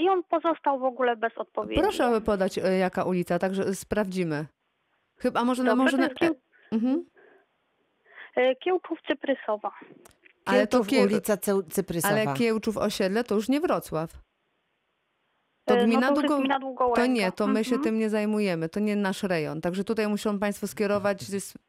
[0.00, 1.80] I on pozostał w ogóle bez odpowiedzi.
[1.82, 4.46] Proszę podać, jaka ulica, także sprawdzimy.
[5.22, 6.34] Chyba może, na, Dobrze, może to na, Kieł,
[6.72, 7.04] mhm.
[8.36, 9.70] e, Kiełczów Cyprysowa.
[10.44, 12.14] Ale to Kiełczów, kie- ulica Cy- Cyprysowa.
[12.14, 14.10] Ale Kiełczów osiedle to już nie Wrocław.
[15.80, 17.00] To E, gmina no to gmina Długołęka.
[17.02, 17.84] To nie, to my się Mhm.
[17.84, 19.60] tym nie zajmujemy, to nie nasz rejon.
[19.60, 21.18] Także tutaj muszą Państwo skierować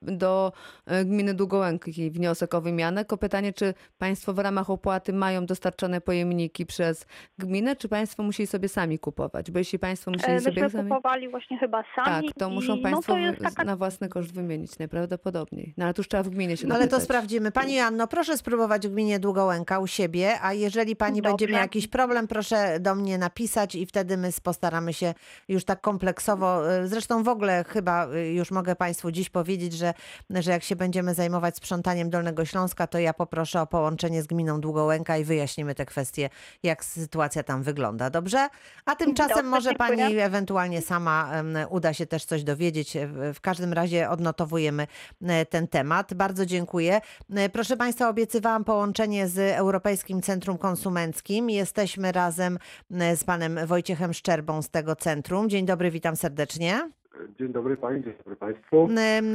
[0.02, 0.52] do
[0.86, 3.02] e, gminy Długołęki wniosek o wymianę.
[3.02, 7.06] Tylko pytanie, czy Państwo w ramach opłaty mają dostarczone pojemniki przez
[7.38, 9.52] gminę, czy Państwo musieli sobie sami kupować?
[9.52, 10.90] Bo jeśli Państwo E, musieli sobie Myśmy sami...
[10.90, 12.28] kupowali właśnie chyba sami.
[12.28, 13.64] Tak, to i muszą Państwo no to jest wy- taka...
[13.64, 15.74] na własny koszt wymienić najprawdopodobniej.
[15.78, 17.52] No ale to już trzeba w gminie się No ale to sprawdzimy.
[17.52, 21.48] Pani Joanno, proszę spróbować w gminie Długołęka u siebie, a jeżeli pani będzie Dobrze.
[21.54, 25.14] miała jakiś problem, proszę do mnie napisać i wtedy my postaramy się
[25.48, 26.72] już tak kompleksowo.
[26.84, 29.94] y, Zresztą w ogóle chyba y, już mogę Państwu dziś powiedzieć, że,
[30.30, 34.62] że jak się będziemy zajmować sprzątaniem Dolnego Śląska, to ja poproszę o połączenie z gminą
[34.62, 36.30] Długołęka i wyjaśnimy te kwestie,
[36.64, 38.10] jak sytuacja tam wygląda.
[38.10, 38.48] Dobrze?
[38.86, 39.98] A tymczasem Dobrze, może dziękuję.
[39.98, 41.32] pani ewentualnie sama
[41.70, 42.98] uda się też coś dowiedzieć.
[43.08, 44.88] W- W każdym razie odnotowujemy
[45.24, 46.14] e, ten temat.
[46.14, 47.02] Bardzo dziękuję.
[47.36, 51.50] E, Proszę Państwa, obiecywałam połączenie z Europejskim Centrum Konsumenckim.
[51.50, 52.60] Jesteśmy razem
[52.92, 53.81] e, z panem Wojciechem
[54.14, 55.50] Szczerbą z tego centrum.
[55.50, 56.90] Dzień dobry, witam serdecznie.
[57.40, 58.90] Dzień dobry Pani, dzień dobry Państwu.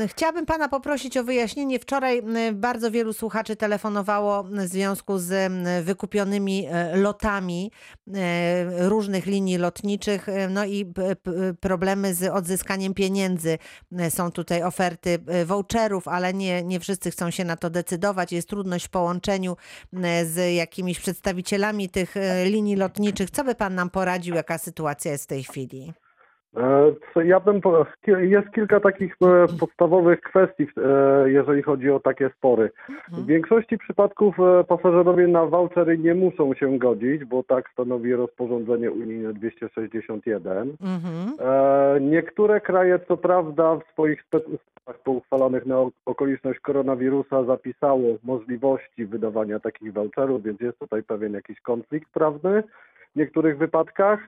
[0.06, 1.78] Chciałabym pana poprosić o wyjaśnienie.
[1.78, 2.22] Wczoraj
[2.52, 5.52] bardzo wielu słuchaczy telefonowało w związku z
[5.84, 7.70] wykupionymi e, lotami
[8.14, 10.92] e, różnych linii lotniczych, e, no i
[11.60, 13.58] problemy z odzyskaniem pieniędzy.
[14.08, 18.32] Są tutaj oferty voucherów, ale nie, nie wszyscy chcą się na to decydować.
[18.32, 19.56] Jest trudność w połączeniu
[20.24, 22.14] z jakimiś przedstawicielami tych
[22.44, 23.30] linii lotniczych.
[23.30, 25.92] Co by pan nam poradził, jaka sytuacja jest w tej chwili?
[26.57, 27.61] E, Ja bym,
[28.07, 32.70] jest kilka takich e, podstawowych kwestii, e, jeżeli chodzi o takie spory.
[33.12, 34.36] W większości przypadków
[34.68, 40.76] pasażerowie na vouchery nie muszą się godzić, bo tak stanowi rozporządzenie unijne 261.
[40.82, 42.11] Mhm.
[42.11, 49.61] Niektóre kraje, co prawda, w swoich specustawach pouchwalanych na ok- okoliczność koronawirusa zapisało możliwości wydawania
[49.61, 52.62] takich voucherów, więc jest tutaj pewien jakiś konflikt prawny
[53.14, 54.20] w niektórych wypadkach.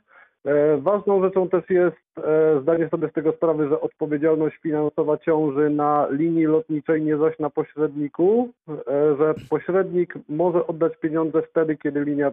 [0.49, 5.71] E, Ważną rzeczą też jest e, zdanie sobie z tego sprawy, że odpowiedzialność finansowa ciąży
[5.71, 8.75] na linii lotniczej, nie zaś na pośredniku, e,
[9.19, 12.33] że pośrednik może oddać pieniądze wtedy, kiedy linia,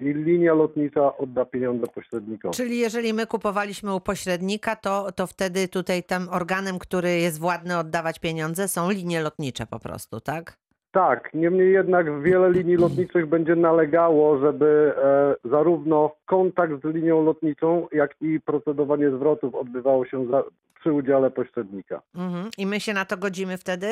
[0.00, 2.56] linia lotnicza odda pieniądze pośrednikowi.
[2.56, 7.78] Czyli jeżeli my kupowaliśmy u pośrednika, to, to wtedy tutaj tym organem, który jest władny
[7.78, 10.61] oddawać pieniądze, są linie lotnicze po prostu, tak?
[10.92, 14.92] Tak, niemniej jednak wiele linii lotniczych będzie nalegało, żeby
[15.44, 20.42] e, zarówno kontakt z linią lotniczą, jak i procedowanie zwrotów odbywało się za,
[20.80, 22.02] przy udziale pośrednika.
[22.14, 22.48] Mhm.
[22.58, 23.86] I my się na to godzimy wtedy?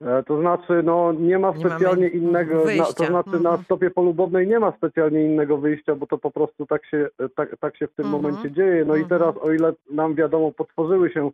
[0.00, 3.64] E, to znaczy, no nie ma Nie specjalnie innego, na, to znaczy na Mhm.
[3.64, 7.56] stopie polubownej nie ma specjalnie innego wyjścia, bo to po prostu tak się, e, tak,
[7.60, 8.22] tak się w tym Mhm.
[8.22, 8.84] momencie dzieje.
[8.84, 9.20] No i Mhm.
[9.20, 11.30] teraz, o ile nam wiadomo, potworzyły się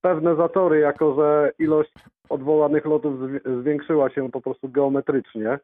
[0.00, 1.92] pewne zatory, jako że ilość
[2.28, 5.58] odwołanych lotów zwi- zwiększyła się po prostu geometrycznie.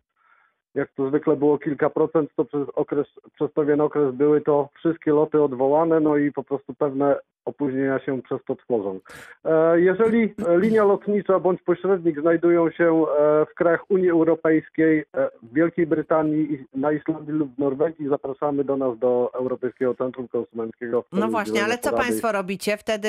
[0.74, 5.10] Jak to zwykle było kilka procent, to przez okres, przez pewien okres były to wszystkie
[5.10, 9.00] loty odwołane, no i po prostu pewne opóźnienia się przez to tworzą.
[9.44, 15.54] E, Jeżeli linia lotnicza bądź pośrednik znajdują się e, w krajach Unii Europejskiej, e, w
[15.54, 21.04] Wielkiej Brytanii, na Islandii lub w Norwegii, zapraszamy do nas do Europejskiego Centrum Konsumenckiego.
[21.12, 22.76] No właśnie, ale co państwo robicie?
[22.76, 23.08] Wtedy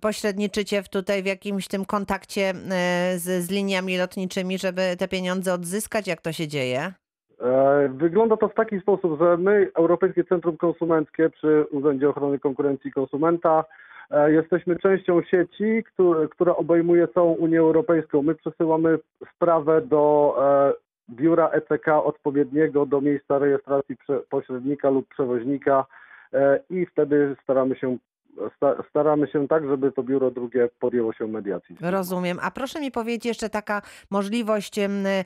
[0.00, 2.52] pośredniczycie w tutaj w jakimś tym kontakcie
[3.16, 6.06] z, z liniami lotniczymi, żeby te pieniądze odzyskać?
[6.06, 6.92] Jak to się dzieje?
[7.44, 12.88] E, Wygląda to w taki sposób, że my, Europejskie Centrum Konsumenckie przy Urzędzie Ochrony Konkurencji
[12.88, 13.64] i Konsumenta,
[14.10, 18.22] e, jesteśmy częścią sieci, któ- która obejmuje całą Unię Europejską.
[18.22, 18.98] My przesyłamy
[19.34, 20.72] sprawę do e,
[21.10, 23.96] biura ECK odpowiedniego do miejsca rejestracji
[24.30, 25.84] pośrednika lub przewoźnika
[26.70, 27.96] i wtedy staramy się,
[28.90, 31.76] staramy się tak, żeby to biuro drugie podjęło się mediacji.
[31.80, 32.38] Rozumiem.
[32.42, 35.24] A proszę mi powiedzieć jeszcze taka możliwość em, y,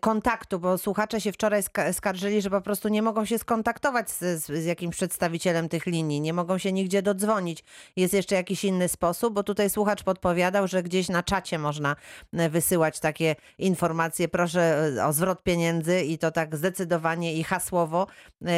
[0.00, 4.44] kontaktu, bo słuchacze się wczoraj ska- skarżyli, że po prostu nie mogą się skontaktować z,
[4.44, 7.64] z, jakimś przedstawicielem tych linii, nie mogą się nigdzie dodzwonić.
[7.96, 11.96] Jest jeszcze jakiś inny sposób, bo tutaj słuchacz podpowiadał, że gdzieś na czacie można
[12.32, 18.06] e, wysyłać takie informacje, proszę o zwrot pieniędzy i to tak zdecydowanie i hasłowo.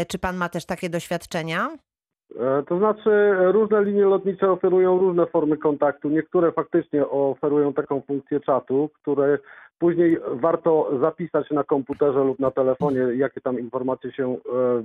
[0.09, 1.77] Czy pan ma też takie doświadczenia?
[2.41, 3.11] E, To znaczy,
[3.53, 6.09] różne linie lotnicze oferują różne formy kontaktu.
[6.09, 9.39] Niektóre faktycznie oferują taką funkcję czatu, które
[9.79, 14.37] później warto zapisać na komputerze lub na telefonie, jakie tam informacje się e,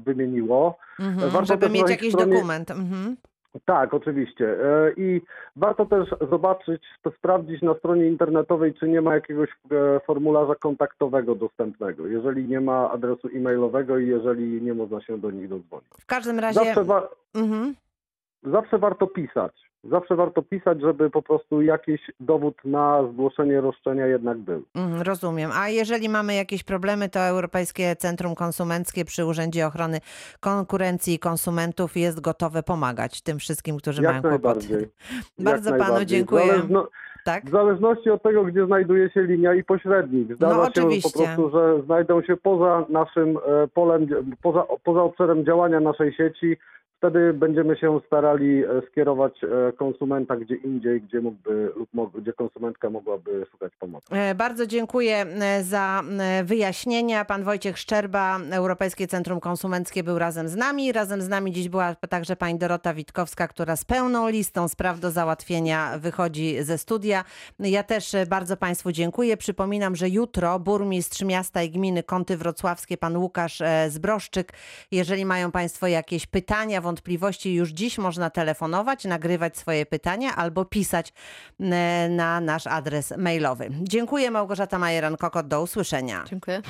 [0.06, 0.78] wymieniło.
[1.00, 2.72] Mhm, Warto żeby mieć jakiś stronie- dokument.
[2.72, 3.16] Mhm.
[3.66, 4.49] Tak, oczywiście.
[4.64, 5.22] E, I
[5.55, 11.36] warto też zobaczyć, to sprawdzić na stronie internetowej, czy nie ma jakiegoś e, formularza kontaktowego
[11.36, 15.88] dostępnego, jeżeli nie ma adresu e-mailowego i jeżeli nie można się do nich dodzwonić.
[15.99, 16.60] W każdym razie.
[16.60, 17.76] Zawsze, wa- Mhm.
[18.43, 19.66] zawsze warto pisać.
[19.91, 24.63] Zawsze warto pisać, żeby po prostu jakiś dowód na zgłoszenie roszczenia jednak był.
[24.75, 25.51] Mhm, Rozumiem.
[25.53, 29.99] A jeżeli mamy jakieś problemy, to Europejskie Centrum Konsumenckie przy Urzędzie Ochrony
[30.39, 34.43] Konkurencji i Konsumentów jest gotowe pomagać tym wszystkim, którzy mają Jak kłopoty.
[34.43, 34.79] najbardziej.
[35.38, 36.43] Jak Bardzo panu dziękuję.
[36.45, 36.88] W, zależno,
[37.25, 37.45] Tak?
[37.45, 40.35] w zależności od tego, gdzie znajduje się linia i pośrednik.
[40.35, 41.09] Zdarza No, się oczywiście.
[41.19, 44.07] po prostu, że znajdą się poza naszym e, polem,
[44.41, 46.57] poza, poza obszarem działania naszej sieci.
[46.98, 52.89] Wtedy będziemy się starali e, skierować e, konsumenta gdzie indziej, gdzie mógłby lub gdzie konsumentka
[52.89, 54.08] mogłaby szukać pomocy.
[54.16, 55.26] E, Bardzo dziękuję
[55.62, 56.04] za
[56.43, 57.26] wyjaśnienia.
[57.26, 60.91] Pan Wojciech Szczerba, Europejskie Centrum Konsumenckie był razem z nami.
[60.91, 65.12] Razem z nami dziś była także pani Dorota Witkowska, która z pełną listą spraw do
[65.12, 67.24] załatwienia wychodzi ze studia.
[67.60, 69.38] Ja też bardzo państwu dziękuję.
[69.38, 74.54] Przypominam, że jutro burmistrz miasta i gminy Kąty Wrocławskie, pan Łukasz Zbroszczyk.
[74.91, 81.13] Jeżeli mają państwo jakieś pytania, wątpliwości, już dziś można telefonować, nagrywać swoje pytania albo pisać
[81.59, 83.69] e, na nasz adres mailowy.
[83.81, 85.47] Dziękuję Małgorzata Majeran-Kokot.
[85.47, 86.23] Do usłyszenia.
[86.29, 86.61] Dziękuję.